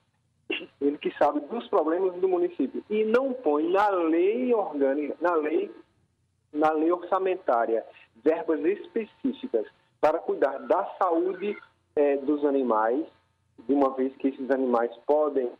ele 0.81 0.97
que 0.97 1.15
sabe 1.19 1.39
dos 1.41 1.67
problemas 1.67 2.15
do 2.15 2.27
município 2.27 2.83
e 2.89 3.03
não 3.03 3.31
põe 3.31 3.71
na 3.71 3.89
lei 3.89 4.55
orgânica, 4.55 5.15
na 5.21 5.35
lei, 5.35 5.71
na 6.51 6.71
lei 6.71 6.91
orçamentária, 6.91 7.85
verbas 8.23 8.59
específicas 8.65 9.67
para 10.01 10.17
cuidar 10.17 10.57
da 10.65 10.83
saúde 10.97 11.55
é, 11.95 12.17
dos 12.17 12.43
animais 12.43 13.05
de 13.59 13.73
uma 13.73 13.91
vez 13.91 14.15
que 14.17 14.27
esses 14.29 14.49
animais 14.51 14.91
podem 15.05 15.51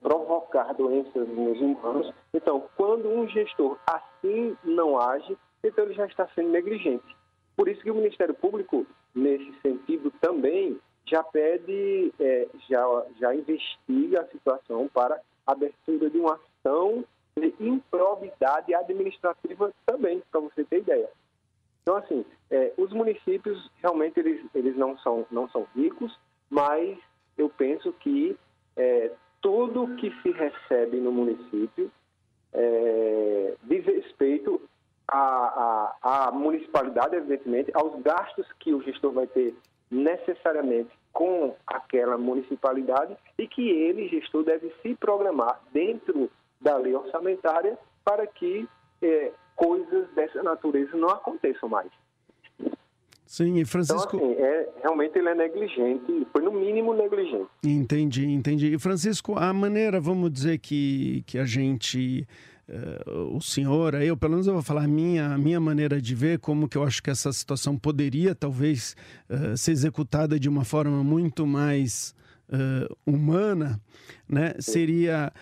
provocar 0.00 0.72
doenças 0.74 1.28
nos 1.28 1.60
humanos. 1.60 2.12
Então, 2.32 2.64
quando 2.76 3.08
um 3.08 3.26
gestor 3.28 3.78
assim 3.86 4.56
não 4.62 5.00
age, 5.00 5.36
então 5.64 5.84
ele 5.84 5.94
já 5.94 6.06
está 6.06 6.28
sendo 6.34 6.50
negligente. 6.50 7.16
Por 7.56 7.68
isso 7.68 7.82
que 7.82 7.90
o 7.90 7.94
Ministério 7.94 8.34
Público, 8.34 8.86
nesse 9.14 9.52
sentido 9.62 10.12
também, 10.20 10.78
já 11.06 11.22
pede, 11.22 12.12
é, 12.20 12.48
já, 12.68 12.84
já 13.18 13.34
investiga 13.34 14.20
a 14.20 14.26
situação 14.26 14.88
para 14.92 15.20
abertura 15.46 16.10
de 16.10 16.18
uma 16.18 16.38
ação 16.64 17.04
de 17.36 17.54
improbidade 17.60 18.74
administrativa 18.74 19.72
também, 19.84 20.22
para 20.30 20.40
você 20.40 20.64
ter 20.64 20.78
ideia. 20.78 21.08
Então, 21.82 21.96
assim, 21.96 22.24
é, 22.50 22.72
os 22.76 22.92
municípios 22.92 23.70
realmente 23.82 24.18
eles, 24.18 24.44
eles 24.54 24.76
não, 24.76 24.98
são, 24.98 25.24
não 25.30 25.48
são 25.48 25.66
ricos, 25.74 26.18
mas 26.50 26.98
eu 27.36 27.48
penso 27.48 27.92
que 27.94 28.36
é, 28.76 29.10
tudo 29.40 29.94
que 29.96 30.10
se 30.22 30.30
recebe 30.30 30.98
no 30.98 31.12
município 31.12 31.90
é, 32.52 33.54
diz 33.64 33.84
respeito 33.84 34.60
à, 35.06 35.94
à, 36.02 36.28
à 36.28 36.30
municipalidade, 36.32 37.16
evidentemente, 37.16 37.70
aos 37.74 38.00
gastos 38.02 38.46
que 38.58 38.72
o 38.72 38.82
gestor 38.82 39.12
vai 39.12 39.26
ter 39.26 39.54
necessariamente 39.90 40.90
com 41.12 41.54
aquela 41.66 42.18
municipalidade 42.18 43.16
e 43.38 43.46
que 43.46 43.68
ele, 43.70 44.08
gestor, 44.08 44.44
deve 44.44 44.72
se 44.82 44.94
programar 44.94 45.60
dentro 45.72 46.30
da 46.60 46.76
lei 46.76 46.94
orçamentária 46.94 47.78
para 48.04 48.26
que 48.26 48.68
é, 49.02 49.32
coisas 49.54 50.08
dessa 50.14 50.42
natureza 50.42 50.96
não 50.96 51.08
aconteçam 51.08 51.68
mais. 51.68 51.90
Sim, 53.26 53.58
e 53.58 53.64
Francisco. 53.64 54.16
Então, 54.16 54.30
assim, 54.30 54.40
é, 54.40 54.68
realmente 54.82 55.18
ele 55.18 55.28
é 55.28 55.34
negligente, 55.34 56.26
foi 56.32 56.42
no 56.42 56.52
mínimo 56.52 56.94
negligente. 56.94 57.48
Entendi, 57.64 58.24
entendi. 58.26 58.72
E 58.72 58.78
Francisco, 58.78 59.36
a 59.36 59.52
maneira, 59.52 60.00
vamos 60.00 60.30
dizer, 60.30 60.58
que, 60.58 61.22
que 61.26 61.38
a 61.38 61.44
gente. 61.44 62.26
Uh, 62.68 63.36
o 63.36 63.40
senhor, 63.40 63.94
eu 63.94 64.16
pelo 64.16 64.32
menos 64.32 64.48
eu 64.48 64.52
vou 64.52 64.62
falar 64.62 64.82
a 64.82 64.88
minha, 64.88 65.34
a 65.34 65.38
minha 65.38 65.60
maneira 65.60 66.02
de 66.02 66.14
ver, 66.16 66.40
como 66.40 66.68
que 66.68 66.76
eu 66.76 66.82
acho 66.82 67.00
que 67.00 67.08
essa 67.08 67.32
situação 67.32 67.78
poderia 67.78 68.34
talvez 68.34 68.96
uh, 69.30 69.56
ser 69.56 69.70
executada 69.70 70.38
de 70.38 70.48
uma 70.48 70.64
forma 70.64 71.04
muito 71.04 71.46
mais 71.46 72.12
uh, 72.48 72.96
humana, 73.06 73.80
né? 74.28 74.54
Seria 74.58 75.32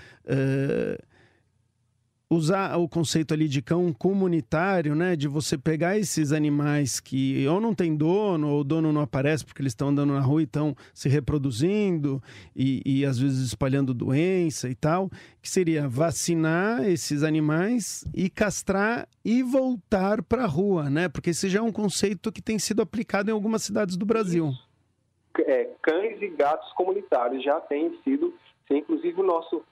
usar 2.34 2.76
o 2.76 2.88
conceito 2.88 3.32
ali 3.32 3.48
de 3.48 3.62
cão 3.62 3.92
comunitário, 3.92 4.94
né? 4.94 5.16
De 5.16 5.28
você 5.28 5.56
pegar 5.56 5.98
esses 5.98 6.32
animais 6.32 7.00
que 7.00 7.46
ou 7.48 7.60
não 7.60 7.74
tem 7.74 7.96
dono, 7.96 8.48
ou 8.50 8.60
o 8.60 8.64
dono 8.64 8.92
não 8.92 9.00
aparece 9.00 9.44
porque 9.44 9.62
eles 9.62 9.72
estão 9.72 9.88
andando 9.88 10.12
na 10.12 10.20
rua 10.20 10.42
e 10.42 10.44
estão 10.44 10.74
se 10.92 11.08
reproduzindo 11.08 12.22
e, 12.54 12.82
e 12.84 13.04
às 13.04 13.18
vezes 13.18 13.46
espalhando 13.46 13.94
doença 13.94 14.68
e 14.68 14.74
tal, 14.74 15.08
que 15.40 15.48
seria 15.48 15.88
vacinar 15.88 16.84
esses 16.88 17.22
animais 17.22 18.04
e 18.14 18.28
castrar 18.28 19.08
e 19.24 19.42
voltar 19.42 20.22
para 20.22 20.44
a 20.44 20.48
rua, 20.48 20.90
né? 20.90 21.08
Porque 21.08 21.30
esse 21.30 21.48
já 21.48 21.60
é 21.60 21.62
um 21.62 21.72
conceito 21.72 22.32
que 22.32 22.42
tem 22.42 22.58
sido 22.58 22.82
aplicado 22.82 23.30
em 23.30 23.32
algumas 23.32 23.62
cidades 23.62 23.96
do 23.96 24.04
Brasil. 24.04 24.52
É, 25.38 25.68
cães 25.82 26.20
e 26.22 26.28
gatos 26.28 26.72
comunitários 26.74 27.42
já 27.42 27.60
têm 27.60 27.98
sido, 28.04 28.34
inclusive 28.70 29.20
o 29.20 29.24
nosso 29.24 29.64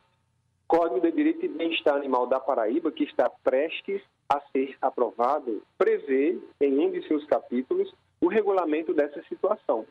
Código 0.72 1.02
de 1.02 1.12
Direito 1.12 1.44
e 1.44 1.48
Bem-Estar 1.50 1.96
Animal 1.96 2.26
da 2.26 2.40
Paraíba, 2.40 2.90
que 2.90 3.04
está 3.04 3.28
prestes 3.44 4.00
a 4.26 4.40
ser 4.52 4.74
aprovado, 4.80 5.62
prevê, 5.76 6.38
em 6.62 6.78
um 6.78 6.90
de 6.90 7.06
seus 7.06 7.26
capítulos, 7.26 7.92
o 8.22 8.26
regulamento 8.26 8.94
dessa 8.94 9.22
situação. 9.24 9.84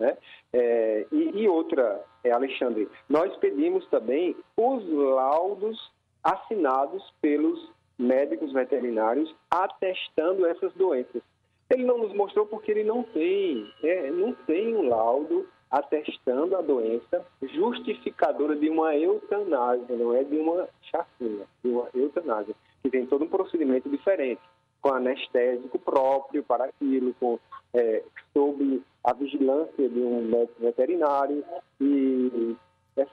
Né? 0.00 0.18
É, 0.52 1.06
e, 1.12 1.42
e, 1.42 1.48
outra, 1.48 2.04
é, 2.24 2.32
Alexandre, 2.32 2.88
nós 3.08 3.36
pedimos 3.36 3.86
também 3.90 4.34
os 4.56 4.84
laudos 4.88 5.92
assinados 6.24 7.14
pelos 7.20 7.70
médicos 7.96 8.52
veterinários 8.52 9.32
atestando 9.48 10.44
essas 10.46 10.72
doenças. 10.72 11.22
Ele 11.70 11.84
não 11.84 11.98
nos 11.98 12.12
mostrou 12.12 12.44
porque 12.44 12.72
ele 12.72 12.82
não 12.82 13.04
tem, 13.04 13.72
é, 13.84 14.10
não 14.10 14.32
tem 14.32 14.74
um 14.74 14.88
laudo 14.88 15.46
atestando 15.72 16.54
a 16.54 16.60
doença 16.60 17.24
justificadora 17.40 18.54
de 18.54 18.68
uma 18.68 18.94
eutanásia, 18.94 19.96
não 19.96 20.14
é 20.14 20.22
de 20.22 20.36
uma 20.36 20.68
chacina, 20.82 21.46
de 21.64 21.70
uma 21.70 21.88
eutanásia, 21.94 22.54
que 22.82 22.90
tem 22.90 23.06
todo 23.06 23.24
um 23.24 23.28
procedimento 23.28 23.88
diferente, 23.88 24.42
com 24.82 24.92
anestésico 24.92 25.78
próprio 25.78 26.42
para 26.42 26.66
aquilo, 26.66 27.14
com, 27.18 27.38
é, 27.72 28.02
sob 28.34 28.82
a 29.02 29.14
vigilância 29.14 29.88
de 29.88 29.98
um 29.98 30.22
médico 30.22 30.60
veterinário 30.60 31.42
e 31.80 32.54
essa, 32.94 33.12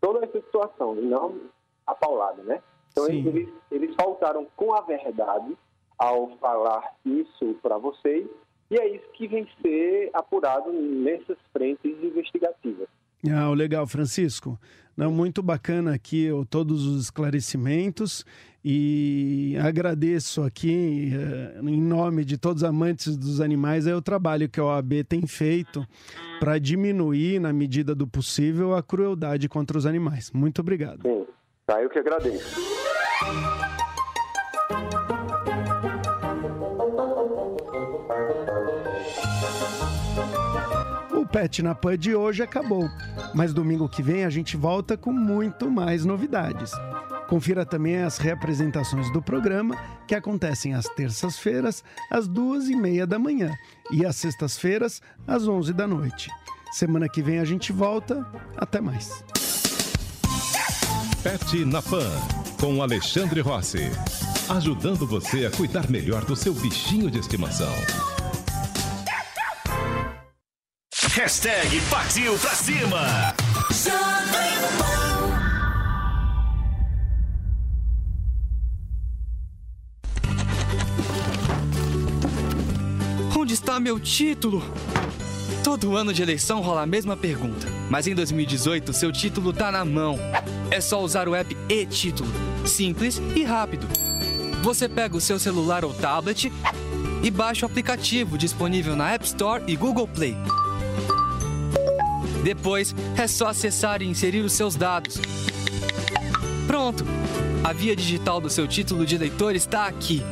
toda 0.00 0.24
essa 0.24 0.40
situação, 0.40 0.96
não 0.96 1.36
a 1.86 1.94
paulada, 1.94 2.42
né? 2.42 2.60
Então 2.90 3.06
eles, 3.06 3.48
eles 3.70 3.94
faltaram 3.94 4.48
com 4.56 4.74
a 4.74 4.80
verdade 4.80 5.56
ao 5.96 6.30
falar 6.38 6.96
isso 7.04 7.54
para 7.62 7.78
vocês 7.78 8.26
e 8.70 8.78
é 8.78 8.94
isso 8.94 9.04
que 9.14 9.26
vem 9.26 9.46
ser 9.60 10.10
apurado 10.12 10.72
nessas 10.72 11.36
frentes 11.52 11.92
investigativas. 12.02 12.88
Ah, 13.28 13.50
legal, 13.50 13.86
Francisco. 13.86 14.58
Não, 14.96 15.10
muito 15.10 15.42
bacana 15.42 15.94
aqui 15.94 16.28
todos 16.48 16.86
os 16.86 17.04
esclarecimentos 17.04 18.24
e 18.62 19.56
agradeço 19.62 20.42
aqui, 20.42 21.10
eh, 21.14 21.60
em 21.62 21.80
nome 21.80 22.24
de 22.24 22.36
todos 22.36 22.62
os 22.62 22.68
amantes 22.68 23.16
dos 23.16 23.40
animais, 23.40 23.86
é 23.86 23.94
o 23.94 24.02
trabalho 24.02 24.48
que 24.48 24.60
a 24.60 24.64
OAB 24.64 25.04
tem 25.08 25.26
feito 25.26 25.86
para 26.38 26.58
diminuir, 26.58 27.40
na 27.40 27.52
medida 27.52 27.94
do 27.94 28.06
possível, 28.06 28.74
a 28.74 28.82
crueldade 28.82 29.48
contra 29.48 29.78
os 29.78 29.86
animais. 29.86 30.30
Muito 30.32 30.60
obrigado. 30.60 31.00
Sim, 31.02 31.26
tá, 31.64 31.82
eu 31.82 31.88
que 31.88 31.98
agradeço. 31.98 32.79
Pet 41.32 41.62
na 41.62 41.74
Pan 41.74 41.96
de 41.96 42.14
hoje 42.14 42.42
acabou, 42.42 42.90
mas 43.32 43.54
domingo 43.54 43.88
que 43.88 44.02
vem 44.02 44.24
a 44.24 44.30
gente 44.30 44.56
volta 44.56 44.96
com 44.96 45.12
muito 45.12 45.70
mais 45.70 46.04
novidades. 46.04 46.72
Confira 47.28 47.64
também 47.64 48.02
as 48.02 48.18
reapresentações 48.18 49.12
do 49.12 49.22
programa, 49.22 49.76
que 50.08 50.14
acontecem 50.16 50.74
às 50.74 50.86
terças-feiras, 50.86 51.84
às 52.10 52.26
duas 52.26 52.68
e 52.68 52.74
meia 52.74 53.06
da 53.06 53.18
manhã, 53.18 53.54
e 53.92 54.04
às 54.04 54.16
sextas-feiras, 54.16 55.00
às 55.24 55.46
onze 55.46 55.72
da 55.72 55.86
noite. 55.86 56.28
Semana 56.72 57.08
que 57.08 57.22
vem 57.22 57.38
a 57.38 57.44
gente 57.44 57.72
volta. 57.72 58.26
Até 58.56 58.80
mais. 58.80 59.24
Pet 61.22 61.64
na 61.64 61.80
Pan, 61.80 62.10
com 62.58 62.82
Alexandre 62.82 63.40
Rossi. 63.40 63.90
Ajudando 64.48 65.06
você 65.06 65.46
a 65.46 65.50
cuidar 65.50 65.88
melhor 65.88 66.24
do 66.24 66.34
seu 66.34 66.52
bichinho 66.52 67.08
de 67.08 67.20
estimação. 67.20 67.72
Hashtag 71.12 71.80
partiu 71.90 72.38
pra 72.38 72.50
cima. 72.50 73.34
Onde 83.36 83.54
está 83.54 83.80
meu 83.80 83.98
título? 83.98 84.62
Todo 85.64 85.96
ano 85.96 86.14
de 86.14 86.22
eleição 86.22 86.60
rola 86.60 86.82
a 86.82 86.86
mesma 86.86 87.16
pergunta, 87.16 87.66
mas 87.90 88.06
em 88.06 88.14
2018 88.14 88.92
seu 88.92 89.10
título 89.10 89.52
tá 89.52 89.72
na 89.72 89.84
mão. 89.84 90.16
É 90.70 90.80
só 90.80 91.02
usar 91.02 91.28
o 91.28 91.34
app 91.34 91.56
e-título, 91.68 92.30
simples 92.64 93.20
e 93.34 93.42
rápido. 93.42 93.88
Você 94.62 94.88
pega 94.88 95.16
o 95.16 95.20
seu 95.20 95.40
celular 95.40 95.84
ou 95.84 95.92
tablet 95.92 96.52
e 97.20 97.30
baixa 97.32 97.66
o 97.66 97.68
aplicativo 97.68 98.38
disponível 98.38 98.94
na 98.94 99.10
App 99.10 99.24
Store 99.24 99.64
e 99.66 99.74
Google 99.74 100.06
Play. 100.06 100.36
Depois 102.42 102.94
é 103.16 103.26
só 103.26 103.48
acessar 103.48 104.02
e 104.02 104.06
inserir 104.06 104.40
os 104.40 104.52
seus 104.52 104.76
dados. 104.76 105.20
Pronto! 106.66 107.04
A 107.62 107.72
via 107.72 107.94
digital 107.94 108.40
do 108.40 108.48
seu 108.48 108.66
título 108.66 109.04
de 109.04 109.14
eleitor 109.14 109.54
está 109.54 109.86
aqui. 109.86 110.22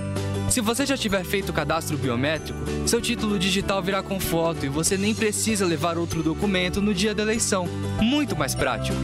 Se 0.49 0.62
você 0.62 0.87
já 0.87 0.97
tiver 0.97 1.23
feito 1.25 1.51
o 1.51 1.53
cadastro 1.53 1.99
biométrico, 1.99 2.59
seu 2.87 3.03
título 3.03 3.38
digital 3.38 3.83
virá 3.83 4.03
com 4.03 4.18
foto 4.18 4.64
e 4.64 4.68
você 4.68 4.97
nem 4.97 5.14
precisa 5.14 5.66
levar 5.66 5.99
outro 5.99 6.23
documento 6.23 6.81
no 6.81 6.94
dia 6.94 7.14
da 7.14 7.23
eleição. 7.23 7.68
Muito 8.01 8.35
mais 8.35 8.55
prático. 8.55 8.97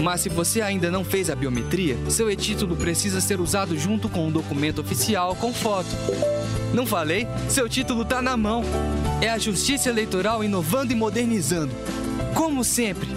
Mas 0.00 0.20
se 0.20 0.28
você 0.28 0.60
ainda 0.60 0.92
não 0.92 1.04
fez 1.04 1.30
a 1.30 1.34
biometria, 1.34 1.98
seu 2.08 2.30
e-título 2.30 2.76
precisa 2.76 3.20
ser 3.20 3.40
usado 3.40 3.76
junto 3.76 4.08
com 4.08 4.28
um 4.28 4.30
documento 4.30 4.80
oficial 4.80 5.34
com 5.34 5.52
foto. 5.52 5.88
Não 6.72 6.86
falei? 6.86 7.26
Seu 7.48 7.68
título 7.68 8.02
está 8.02 8.22
na 8.22 8.36
mão. 8.36 8.62
É 9.20 9.30
a 9.30 9.38
Justiça 9.38 9.88
Eleitoral 9.88 10.44
inovando 10.44 10.92
e 10.92 10.96
modernizando 10.96 11.74
como 12.34 12.64
sempre. 12.64 13.08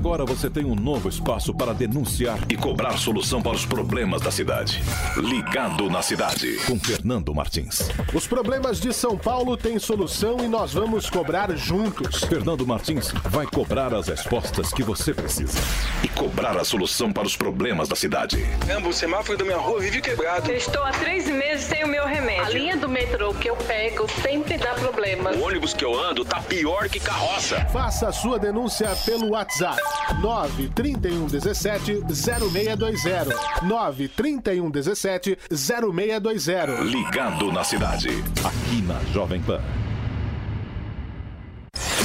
Agora 0.00 0.24
você 0.24 0.48
tem 0.48 0.64
um 0.64 0.74
novo 0.74 1.10
espaço 1.10 1.52
para 1.52 1.74
denunciar 1.74 2.38
e 2.48 2.56
cobrar 2.56 2.96
solução 2.96 3.42
para 3.42 3.52
os 3.52 3.66
problemas 3.66 4.22
da 4.22 4.30
cidade. 4.30 4.82
Ligado 5.14 5.90
na 5.90 6.00
cidade. 6.00 6.56
Com 6.66 6.80
Fernando 6.80 7.34
Martins. 7.34 7.90
Os 8.14 8.26
problemas 8.26 8.80
de 8.80 8.94
São 8.94 9.18
Paulo 9.18 9.58
têm 9.58 9.78
solução 9.78 10.38
e 10.40 10.48
nós 10.48 10.72
vamos 10.72 11.10
cobrar 11.10 11.54
juntos. 11.54 12.24
Fernando 12.24 12.66
Martins 12.66 13.12
vai 13.26 13.44
cobrar 13.44 13.92
as 13.92 14.08
respostas 14.08 14.72
que 14.72 14.82
você 14.82 15.12
precisa. 15.12 15.58
E 16.02 16.08
cobrar 16.08 16.56
a 16.56 16.64
solução 16.64 17.12
para 17.12 17.26
os 17.26 17.36
problemas 17.36 17.86
da 17.86 17.94
cidade. 17.94 18.38
Caramba, 18.66 18.88
o 18.88 18.94
semáforo 18.94 19.36
da 19.36 19.44
minha 19.44 19.58
rua 19.58 19.80
vive 19.80 20.00
quebrado. 20.00 20.50
Eu 20.50 20.56
estou 20.56 20.82
há 20.82 20.92
três 20.92 21.28
meses 21.28 21.66
sem 21.66 21.84
o 21.84 21.88
meu 21.88 22.06
remédio. 22.06 22.46
A 22.46 22.48
linha 22.48 22.76
do 22.78 22.88
metrô 22.88 23.34
que 23.34 23.50
eu 23.50 23.56
pego 23.56 24.06
sempre 24.22 24.56
dá 24.56 24.72
problema. 24.72 25.32
O 25.32 25.42
ônibus 25.42 25.74
que 25.74 25.84
eu 25.84 25.94
ando 25.94 26.24
tá 26.24 26.40
pior 26.40 26.88
que 26.88 26.98
carroça. 26.98 27.66
Faça 27.66 28.08
a 28.08 28.12
sua 28.12 28.38
denúncia 28.38 28.88
pelo 29.04 29.32
WhatsApp. 29.32 29.89
931 30.20 31.28
17 31.28 32.02
0620. 32.08 33.34
931 33.62 34.70
17 34.70 35.38
0620. 35.50 36.84
Ligado 36.84 37.52
na 37.52 37.64
cidade. 37.64 38.08
Aqui 38.44 38.82
na 38.82 38.98
Jovem 39.12 39.40
Pan. 39.42 39.60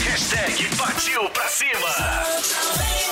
Hashtag 0.05 0.75
partiu 0.77 1.29
pra 1.29 1.47
cima. 1.47 3.04